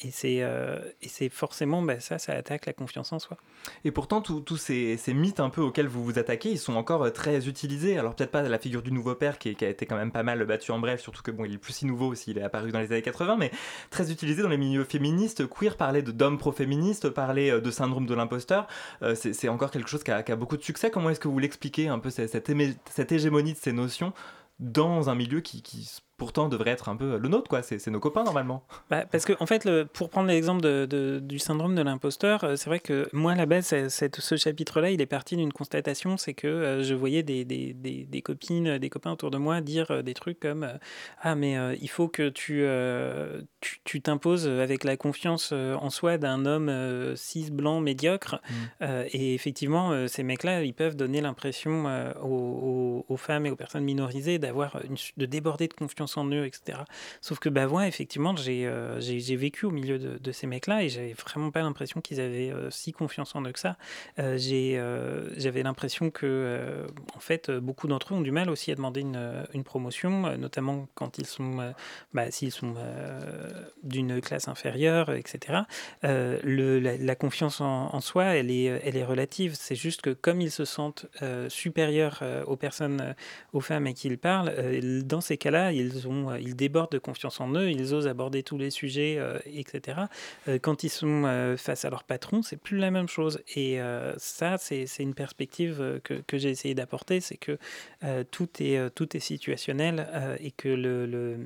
[0.02, 3.36] et c'est forcément, bah, ça, ça attaque la confiance en soi.
[3.84, 7.10] Et pourtant, tous ces, mythes un peu auxquels vous vous attaquez, ils sont encore euh,
[7.10, 7.98] très utilisés.
[7.98, 10.44] Alors peut-être pas la figure du nouveau père qui, a été quand même pas mal
[10.44, 12.80] battu en bref, surtout que bon, il est plus si nouveau s'il est apparu dans
[12.80, 13.50] les années 80, mais
[13.90, 15.48] très utilisé dans les milieux féministes.
[15.48, 18.66] Queer parler de d'hommes pro-féministes, parler euh, de syndrome de l'imposteur,
[19.02, 20.90] euh, c'est encore quelque chose qui a, beaucoup de succès.
[20.90, 24.12] Comment est-ce que vous l'expliquez un peu cette, cette, hégémonie de ces notions
[24.58, 25.88] dans un milieu qui, qui
[26.20, 27.62] pourtant devrait être un peu le nôtre, quoi.
[27.62, 28.62] C'est nos copains normalement.
[28.90, 32.56] Bah, parce que en fait, le, pour prendre l'exemple de, du syndrome de l'imposteur, euh,
[32.56, 36.34] c'est vrai que moi, à la base, ce chapitre-là, il est parti d'une constatation, c'est
[36.34, 40.02] que euh, je voyais des, des, des, copines, des copains autour de moi dire euh,
[40.02, 40.68] des trucs comme
[41.22, 42.66] ah mais il faut que tu
[43.84, 48.40] tu t'imposes avec la confiance en soi d'un homme cis blanc médiocre.
[48.50, 48.84] Mmh.
[49.12, 51.86] et effectivement, ces mecs-là, ils peuvent donner l'impression
[52.22, 54.80] aux, aux, aux, femmes et aux personnes minorisées d'avoir
[55.16, 56.78] de déborder de confiance confiance en eux, etc.
[57.20, 61.12] Sauf que bah moi, effectivement, j'ai j'ai vécu au milieu de, ces mecs-là et j'avais
[61.12, 63.76] vraiment pas l'impression qu'ils avaient si confiance en eux que ça.
[64.16, 66.86] J'avais l'impression que,
[67.16, 71.18] en fait, beaucoup d'entre eux ont du mal aussi à demander une, promotion, notamment quand
[71.18, 71.72] ils sont,
[72.14, 72.74] bah, s'ils sont
[73.82, 75.60] d'une classe inférieure, etc.
[76.02, 79.54] la, confiance en, en, soi, elle est, elle est relative.
[79.54, 81.06] C'est juste que comme ils se sentent
[81.48, 83.14] supérieurs aux personnes,
[83.52, 84.52] aux femmes à qui ils parlent,
[85.04, 88.58] dans ces cas-là, ils, ont, ils débordent de confiance en eux, ils osent aborder tous
[88.58, 90.02] les sujets, etc.
[90.62, 93.40] quand ils sont face à leur patron, c'est plus la même chose.
[93.54, 93.78] Et
[94.16, 97.58] ça, c'est une perspective que, j'ai essayé d'apporter, c'est que
[98.30, 100.06] tout, est, situationnel
[100.40, 101.38] et que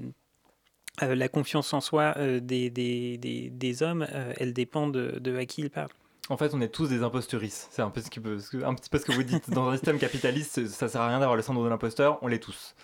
[1.00, 4.06] la confiance en soi des, hommes,
[4.38, 5.88] elle dépend de, à qui ils parlent.
[6.30, 7.68] En fait, on est tous des imposteurices.
[7.70, 9.50] C'est un, petit peu ce que vous dites.
[9.50, 12.38] Dans un système capitaliste, ça sert à rien d'avoir le syndrome de l'imposteur, on l'est
[12.38, 12.74] tous.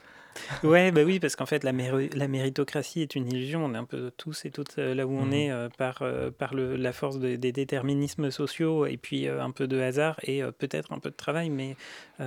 [0.64, 3.64] ouais, bah oui, parce qu'en fait, la, la, méritocratie est une illusion.
[3.64, 5.32] On est un peu tous et toutes euh, là où on mhm.
[5.32, 9.66] est euh, par, euh, par le, la force des déterminismes sociaux et puis un peu
[9.66, 11.76] de hasard et peut-être un peu de travail, mais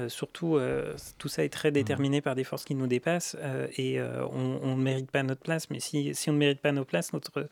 [0.07, 0.59] surtout,
[1.17, 1.75] tout ça est très mhm.
[1.75, 3.37] déterminé par des forces qui nous dépassent
[3.77, 5.69] et on ne mérite pas notre place.
[5.69, 7.47] Mais si, si on ne mérite pas nos places, notre,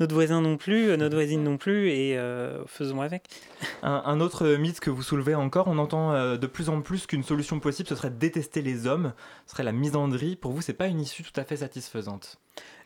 [0.00, 2.18] notre voisin non plus, notre voisine non plus, et
[2.66, 3.24] faisons avec.
[3.82, 7.22] Un, un, autre mythe que vous soulevez encore, on entend de plus en plus qu'une
[7.22, 9.12] solution possible, ce serait de détester les hommes,
[9.46, 9.96] ce serait la mise
[10.36, 12.38] pour vous, c'est pas une issue tout à fait satisfaisante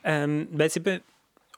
[0.07, 0.83] euh, bah, c'est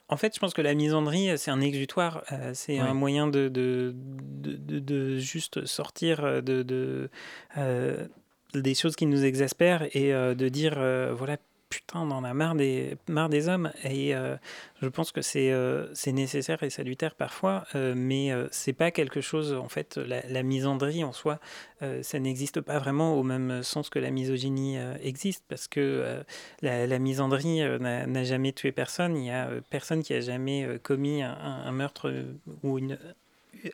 [0.08, 3.48] En fait, je pense que la misandrie, c'est un exutoire, euh, c'est un moyen de
[3.48, 7.10] de, de, de, juste sortir de, de
[7.56, 8.06] euh,
[8.54, 10.74] des choses qui nous exaspèrent et de dire,
[11.14, 11.38] voilà,
[11.72, 13.72] putain, on en a marre des, marre des hommes.
[13.84, 14.36] Et euh,
[14.82, 19.54] je pense que c'est euh, nécessaire et salutaire parfois, euh, mais c'est pas quelque chose,
[19.54, 21.38] en fait, la, misandrie en soi,
[22.02, 26.22] ça n'existe pas vraiment au même sens que la misogynie existe, parce que
[26.60, 31.72] la, misandrie n'a jamais tué personne, il y a personne qui a jamais commis un,
[31.72, 32.12] meurtre
[32.62, 32.98] ou une,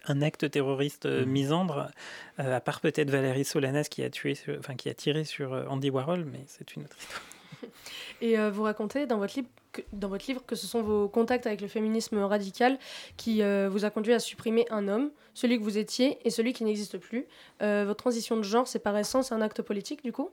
[0.07, 1.25] un acte terroriste mmh.
[1.25, 1.91] misandre,
[2.37, 6.25] à part peut-être Valérie Solanas qui a tué, enfin qui a tiré sur Andy Warhol,
[6.25, 7.38] mais c'est une autre histoire.
[8.21, 12.19] Et euh, vous racontez dans votre, livre que, ce sont vos contacts avec le féminisme
[12.19, 12.79] radical
[13.17, 16.53] qui euh, vous a conduit à supprimer un homme, celui que vous étiez et celui
[16.53, 17.27] qui n'existe plus.
[17.63, 20.31] Euh, votre transition de genre, c'est par essence un acte politique du coup?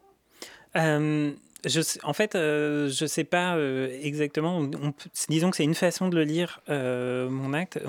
[0.75, 3.57] En fait, je ne sais pas
[4.01, 4.69] exactement.
[5.29, 7.79] disons que c'est une façon de le lire, mon acte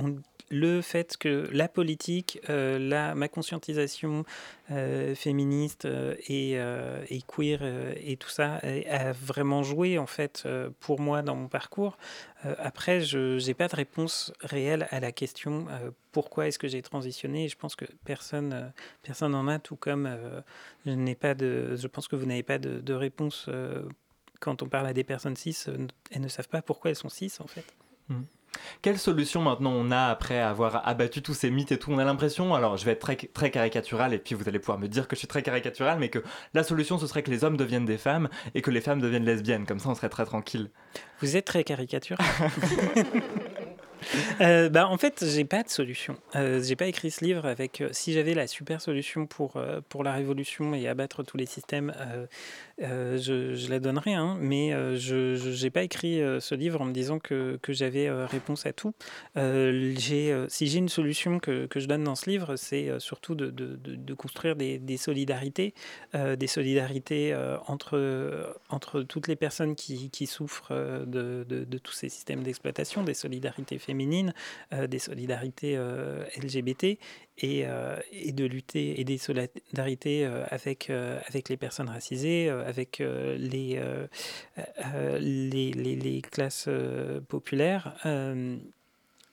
[0.50, 4.24] le fait que la politique, euh, la, ma conscientisation
[4.70, 7.62] euh, féministe euh, et, et, queer
[7.96, 10.46] et tout ça a vraiment joué en fait
[10.80, 11.98] pour moi dans mon parcours.
[12.58, 15.66] après, je n'ai pas de réponse réelle à la question
[16.12, 17.48] pourquoi est-ce que j'ai transitionné?
[17.48, 18.72] je pense que personne
[19.02, 20.08] personne n'en a, tout comme
[20.84, 21.76] je n'ai pas de.
[21.76, 23.50] Je pense que vous n'avez pas de, réponse
[24.40, 25.56] quand on parle à des personnes cis.
[26.10, 27.64] elles ne savent pas pourquoi elles sont cis en fait.
[28.08, 28.22] Mmh.
[28.82, 31.92] Quelle solution maintenant on a après avoir abattu tous ces mythes et tout?
[31.92, 34.78] On a l'impression, alors je vais être très, très caricatural et puis vous allez pouvoir
[34.78, 36.22] me dire que je suis très caricatural, mais que
[36.54, 39.24] la solution ce serait que les hommes deviennent des femmes et que les femmes deviennent
[39.24, 39.66] lesbiennes.
[39.66, 40.70] Comme ça on serait très tranquille.
[41.20, 42.24] Vous êtes très caricatural.
[44.40, 46.16] Euh, bah, en fait, j'ai pas de solution.
[46.34, 47.80] Euh, j'ai pas écrit ce livre avec.
[47.80, 51.92] Euh, si j'avais la super solution pour, pour la révolution et abattre tous les systèmes,
[52.78, 54.14] je, je, la donnerais.
[54.14, 58.72] Hein, mais je n'ai pas écrit ce livre en me disant que, j'avais réponse à
[58.72, 58.92] tout.
[59.36, 64.96] si j'ai une solution que, je donne dans ce livre, c'est surtout de, construire des,
[64.96, 65.74] solidarités,
[66.14, 70.74] des solidarités entre, toutes les personnes qui, souffrent
[71.06, 74.34] de, tous ces systèmes d'exploitation, des solidarités féminines,
[74.72, 76.98] euh, des solidarités euh, LGBT
[77.38, 83.80] et, euh, et, de lutter et des solidarités avec, avec les personnes racisées, avec les,
[85.20, 86.68] les, les, les, classes
[87.28, 87.94] populaires.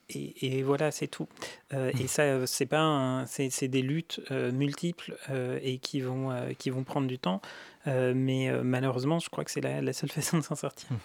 [0.10, 1.28] Et, et, voilà, c'est tout.
[1.72, 2.08] Et mmh.
[2.08, 5.18] ça, c'est pas, c'est des luttes multiples
[5.62, 7.42] et qui vont, qui vont prendre du temps.
[7.86, 10.90] mais malheureusement, je crois que c'est la, la, seule façon de s'en sortir.
[10.92, 10.98] Mmh.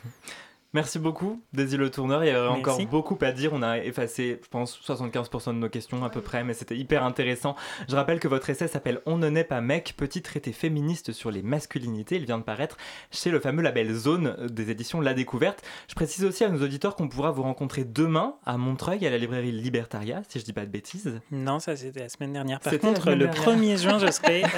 [0.74, 2.24] Merci beaucoup, Daisy Le Tourneur.
[2.24, 3.52] Il y avait encore beaucoup à dire.
[3.54, 7.04] On a effacé, je pense, 75% de nos questions à peu près, mais c'était hyper
[7.04, 7.56] intéressant.
[7.88, 11.30] Je rappelle que votre essai s'appelle On ne naît pas mec, petit traité féministe sur
[11.30, 12.16] les masculinités.
[12.16, 12.76] Il vient de paraître
[13.10, 15.62] chez le fameux label Zone des éditions La Découverte.
[15.88, 19.16] Je précise aussi à nos auditeurs qu'on pourra vous rencontrer demain à Montreuil, à la
[19.16, 21.18] librairie Libertaria, si je dis pas de bêtises.
[21.30, 22.60] Non, ça c'était la semaine dernière.
[22.60, 24.48] Par contre, le 1er juin, je serai, euh,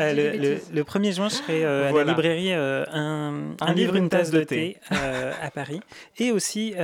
[0.00, 4.08] euh, le, le, 1er juin, je serai euh, à la librairie un, un, livre, une
[4.08, 5.80] tasse de thé, à à Paris.
[6.18, 6.74] Et aussi,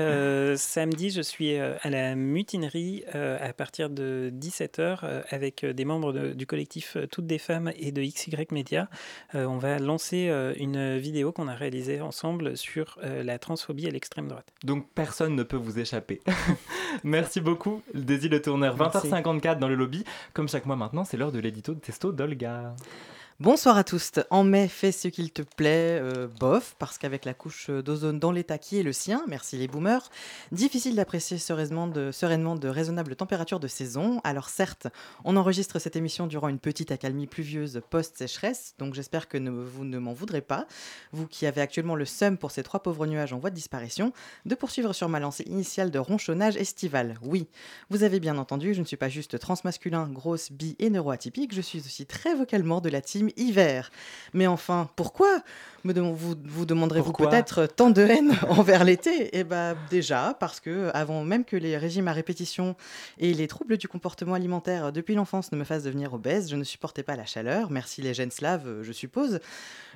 [0.57, 6.97] samedi, je suis à la mutinerie à partir de 17h avec des membres du collectif
[7.11, 8.89] Toutes des femmes et de XY Media.
[9.35, 14.53] on va lancer une vidéo qu'on a réalisée ensemble sur la transphobie à l'extrême droite.
[14.65, 16.21] Donc personne ne peut vous échapper.
[17.05, 18.77] Merci beaucoup, Daisy le tourneur.
[18.77, 20.05] 20h54 dans le lobby.
[20.33, 22.75] Comme chaque mois maintenant, c'est l'heure de l'édito de Testo d'Olga.
[23.39, 24.13] Bonsoir à tous.
[24.31, 28.33] En mai, fais ce qu'il te plaît, euh, bof, parce qu'avec la couche d'ozone dans
[28.33, 30.09] l'état qui est le sien, merci les boomers,
[30.53, 34.23] difficile d'apprécier sereinement de, sereinement de raisonnables températures de saison.
[34.25, 34.87] Alors certes,
[35.23, 39.99] on enregistre cette émission durant une petite accalmie pluvieuse post-sécheresse, donc j'espère que vous ne
[39.99, 40.67] m'en voudrez pas,
[41.13, 44.15] vous qui avez actuellement le seum pour ces trois pauvres nuages en voie de disparition,
[44.47, 47.19] de poursuivre sur ma lancée initiale de ronchonnage estival.
[47.21, 47.49] Oui,
[47.91, 51.61] vous avez bien entendu, je ne suis pas juste transmasculin, grosse, bi et neuroatypique, je
[51.61, 53.91] suis aussi très vocalement de la team hiver.
[54.33, 55.43] Mais enfin, pourquoi
[55.85, 59.31] vous, vous demanderez-vous peut-être tant de haine envers l'été?
[59.33, 62.77] Eh bien déjà, parce que avant même que les régimes à répétition
[63.19, 66.65] et les troubles du comportement alimentaire depuis l'enfance ne me fassent devenir obèse, je ne
[66.65, 69.41] supportais pas la chaleur, merci les gènes slaves, je suppose.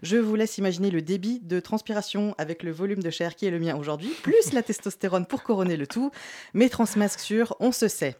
[0.02, 3.50] Je vous laisse imaginer le débit de transpiration avec le volume de chair qui est
[3.50, 6.10] le mien aujourd'hui, plus la testostérone pour couronner le tout.
[6.54, 8.16] Mais transmasque sur, on se sait.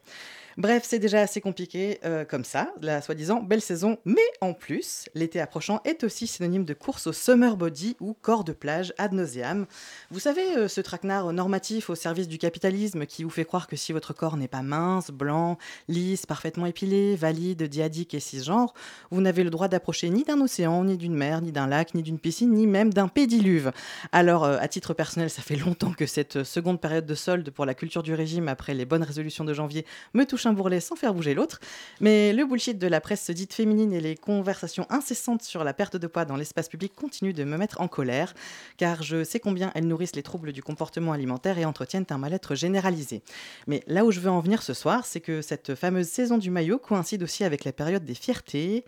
[0.57, 5.05] Bref, c'est déjà assez compliqué euh, comme ça, la soi-disant belle saison, mais en plus,
[5.15, 9.13] l'été approchant est aussi synonyme de course au summer body ou corps de plage ad
[9.13, 9.65] nauseam.
[10.09, 13.75] Vous savez, euh, ce traquenard normatif au service du capitalisme qui vous fait croire que
[13.75, 18.73] si votre corps n'est pas mince, blanc, lisse, parfaitement épilé, valide, diadique et cisgenre,
[19.09, 22.03] vous n'avez le droit d'approcher ni d'un océan, ni d'une mer, ni d'un lac, ni
[22.03, 23.71] d'une piscine, ni même d'un pédiluve.
[24.11, 27.65] Alors, euh, à titre personnel, ça fait longtemps que cette seconde période de solde pour
[27.65, 30.95] la culture du régime après les bonnes résolutions de janvier me touche un bourrelet sans
[30.95, 31.59] faire bouger l'autre.
[31.99, 35.97] Mais le bullshit de la presse dite féminine et les conversations incessantes sur la perte
[35.97, 38.33] de poids dans l'espace public continuent de me mettre en colère,
[38.77, 42.55] car je sais combien elles nourrissent les troubles du comportement alimentaire et entretiennent un mal-être
[42.55, 43.21] généralisé.
[43.67, 46.51] Mais là où je veux en venir ce soir, c'est que cette fameuse saison du
[46.51, 48.85] maillot coïncide aussi avec la période des fiertés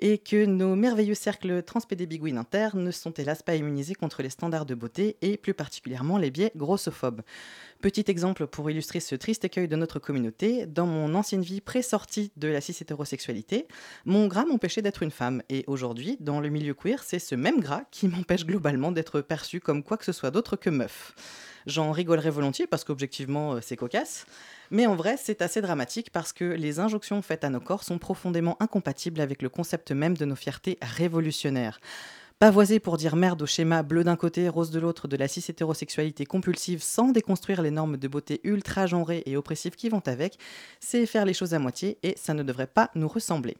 [0.00, 4.66] et que nos merveilleux cercles transpédébigouines internes ne sont hélas pas immunisés contre les standards
[4.66, 7.22] de beauté et plus particulièrement les biais grossophobes.
[7.80, 12.32] Petit exemple pour illustrer ce triste écueil de notre communauté, dans mon ancienne vie pré-sortie
[12.36, 13.66] de la cis-hétérosexualité,
[14.04, 15.42] mon gras m'empêchait d'être une femme.
[15.48, 19.60] Et aujourd'hui, dans le milieu queer, c'est ce même gras qui m'empêche globalement d'être perçue
[19.60, 21.14] comme quoi que ce soit d'autre que meuf.
[21.66, 24.26] J'en rigolerais volontiers parce qu'objectivement, euh, c'est cocasse.
[24.70, 27.98] Mais en vrai, c'est assez dramatique parce que les injonctions faites à nos corps sont
[27.98, 31.80] profondément incompatibles avec le concept même de nos fiertés révolutionnaires.
[32.40, 36.24] Pavoiser pour dire merde au schéma bleu d'un côté, rose de l'autre de la cis-hétérosexualité
[36.24, 40.38] compulsive sans déconstruire les normes de beauté ultra genrées et oppressives qui vont avec,
[40.80, 43.58] c'est faire les choses à moitié et ça ne devrait pas nous ressembler.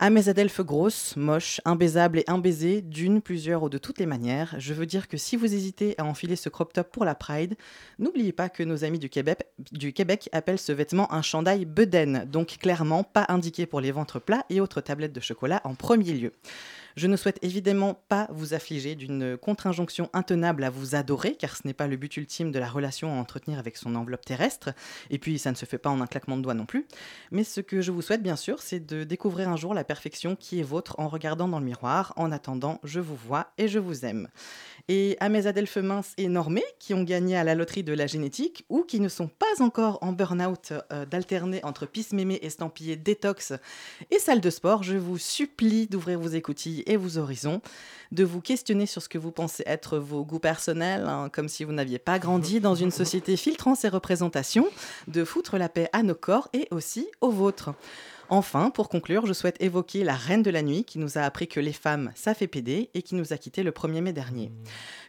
[0.00, 4.54] À mes adelphes grosses, moches, imbaisables et imbaisées, d'une, plusieurs ou de toutes les manières,
[4.58, 7.56] je veux dire que si vous hésitez à enfiler ce crop top pour la Pride,
[7.98, 9.40] n'oubliez pas que nos amis du Québec,
[9.72, 14.20] du Québec appellent ce vêtement un chandail bedaine, donc clairement pas indiqué pour les ventres
[14.20, 16.32] plats et autres tablettes de chocolat en premier lieu.
[16.98, 21.64] Je ne souhaite évidemment pas vous affliger d'une contre-injonction intenable à vous adorer, car ce
[21.64, 24.70] n'est pas le but ultime de la relation à entretenir avec son enveloppe terrestre,
[25.08, 26.88] et puis ça ne se fait pas en un claquement de doigts non plus.
[27.30, 30.34] Mais ce que je vous souhaite bien sûr, c'est de découvrir un jour la perfection
[30.34, 32.14] qui est vôtre en regardant dans le miroir.
[32.16, 34.26] En attendant, je vous vois et je vous aime
[34.88, 38.06] et à mes adelphes minces et normés qui ont gagné à la loterie de la
[38.06, 42.96] génétique ou qui ne sont pas encore en burn-out euh, d'alterner entre pisse mémé estampillé
[42.96, 43.52] détox
[44.10, 47.60] et salle de sport, je vous supplie d'ouvrir vos écoutilles et vos horizons,
[48.12, 51.64] de vous questionner sur ce que vous pensez être vos goûts personnels, hein, comme si
[51.64, 54.66] vous n'aviez pas grandi dans une société filtrant ces représentations,
[55.06, 57.74] de foutre la paix à nos corps et aussi aux vôtres.
[58.30, 61.48] Enfin, pour conclure, je souhaite évoquer la reine de la nuit qui nous a appris
[61.48, 64.52] que les femmes, ça fait péder et qui nous a quittés le 1er mai dernier.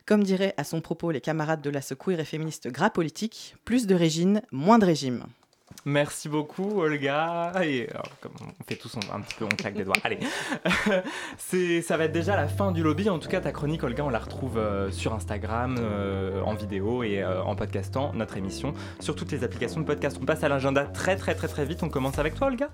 [0.06, 3.88] Comme diraient à son propos les camarades de la secouire et féministe gras politique, plus
[3.88, 5.26] de régime, moins de régime.
[5.86, 7.54] Merci beaucoup, Olga.
[7.64, 7.88] Et
[8.22, 9.96] comme on fait tous un petit peu, on claque des doigts.
[10.04, 10.20] Allez,
[11.38, 13.10] c'est, ça va être déjà la fin du lobby.
[13.10, 17.04] En tout cas, ta chronique, Olga, on la retrouve euh, sur Instagram, euh, en vidéo
[17.04, 20.18] et euh, en podcastant notre émission sur toutes les applications de podcast.
[20.22, 21.84] On passe à l'agenda très très très très vite.
[21.84, 22.70] On commence avec toi, Olga.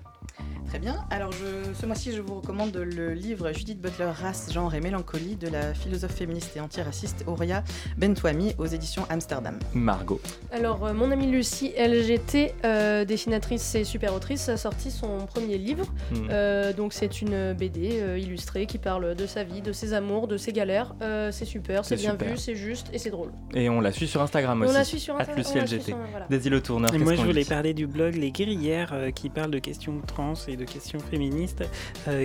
[0.68, 0.96] Très bien.
[1.10, 5.36] Alors, je, ce mois-ci, je vous recommande le livre Judith Butler, Race, genre et mélancolie
[5.36, 7.62] de la philosophe féministe et antiraciste Auria
[7.96, 9.58] Bentouami aux éditions Amsterdam.
[9.74, 10.20] Margot.
[10.52, 15.86] Alors, mon amie Lucie LGT euh, dessinatrice et super autrice, a sorti son premier livre.
[16.10, 16.28] Hmm.
[16.30, 20.28] Euh, donc c'est une BD euh, illustrée qui parle de sa vie, de ses amours,
[20.28, 20.94] de ses galères.
[21.30, 23.30] c'est super, c'est bien vu, c'est juste et c'est drôle.
[23.54, 24.70] Et on la suit sur Instagram aussi.
[24.70, 25.38] On la suit sur Instagram.
[25.38, 25.94] Lucie LGT.
[26.30, 26.92] Des îles tourneur.
[26.94, 30.55] Et moi je voulais parler du blog Les Guerrières qui parle de questions trans et
[30.56, 31.64] et de questions féministes,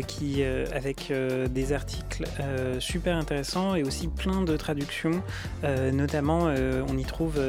[0.08, 1.12] qui, avec
[1.50, 2.26] des articles
[2.80, 5.22] super intéressants et aussi plein de traductions.
[5.94, 6.52] notamment,
[6.88, 7.40] on y trouve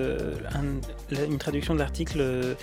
[1.10, 2.56] une traduction de l'article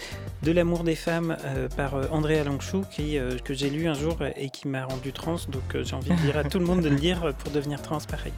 [0.43, 1.38] De l'amour des femmes
[1.76, 5.38] par André Alonchou, qui, que j'ai lu un jour et qui m'a rendu trans.
[5.49, 7.99] Donc j'ai envie de dire à tout le monde de le lire pour devenir trans
[8.09, 8.34] pareil.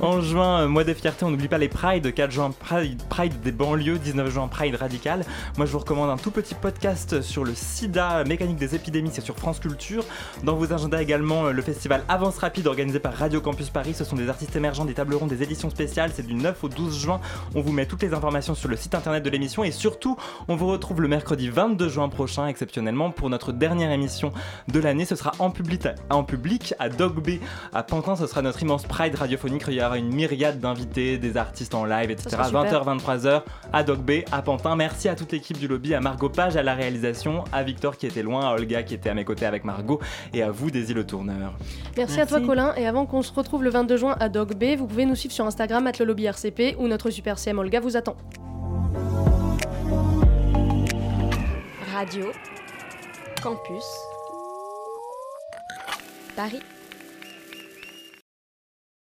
[0.00, 3.52] En juin, mois des fiertés, on n'oublie pas les Pride, 4 juin Pride, Pride des
[3.52, 5.24] banlieues, 19 juin Pride radical.
[5.56, 9.22] Moi je vous recommande un tout petit podcast sur le sida, mécanique des épidémies, c'est
[9.22, 10.04] sur France Culture.
[10.44, 13.94] Dans vos agendas également, le festival Avance Rapide organisé par Radio Campus Paris.
[13.94, 16.10] Ce sont des artistes émergents, des tables rondes, des éditions spéciales.
[16.14, 17.20] C'est du 9 au 12 juin.
[17.54, 20.56] On vous met toutes les informations sur le site internet de l'émission et surtout, on
[20.56, 24.32] vous retrouve le mercredi 22 juin prochain, exceptionnellement, pour notre dernière émission
[24.68, 25.06] de l'année.
[25.06, 27.40] Ce sera en public, en public à Dog B
[27.72, 28.16] à Pantin.
[28.16, 29.64] Ce sera notre immense Pride radiophonique.
[29.68, 32.36] Il y aura une myriade d'invités, des artistes en live, etc.
[32.36, 33.42] 20h, 23h
[33.72, 34.76] à Dog B à Pantin.
[34.76, 38.06] Merci à toute l'équipe du lobby, à Margot Page à la réalisation, à Victor qui
[38.06, 40.00] était loin, à Olga qui était à mes côtés avec Margot
[40.32, 41.54] et à vous Daisy le tourneur.
[41.96, 44.76] Merci, à toi Colin et avant qu'on se retrouve le 22 juin à Dog B,
[44.78, 47.96] vous pouvez nous suivre sur Instagram le lobby RCP où notre super CM Olga vous
[47.96, 48.16] attend.
[51.92, 52.26] Radio
[53.42, 53.84] Campus
[56.34, 56.60] Paris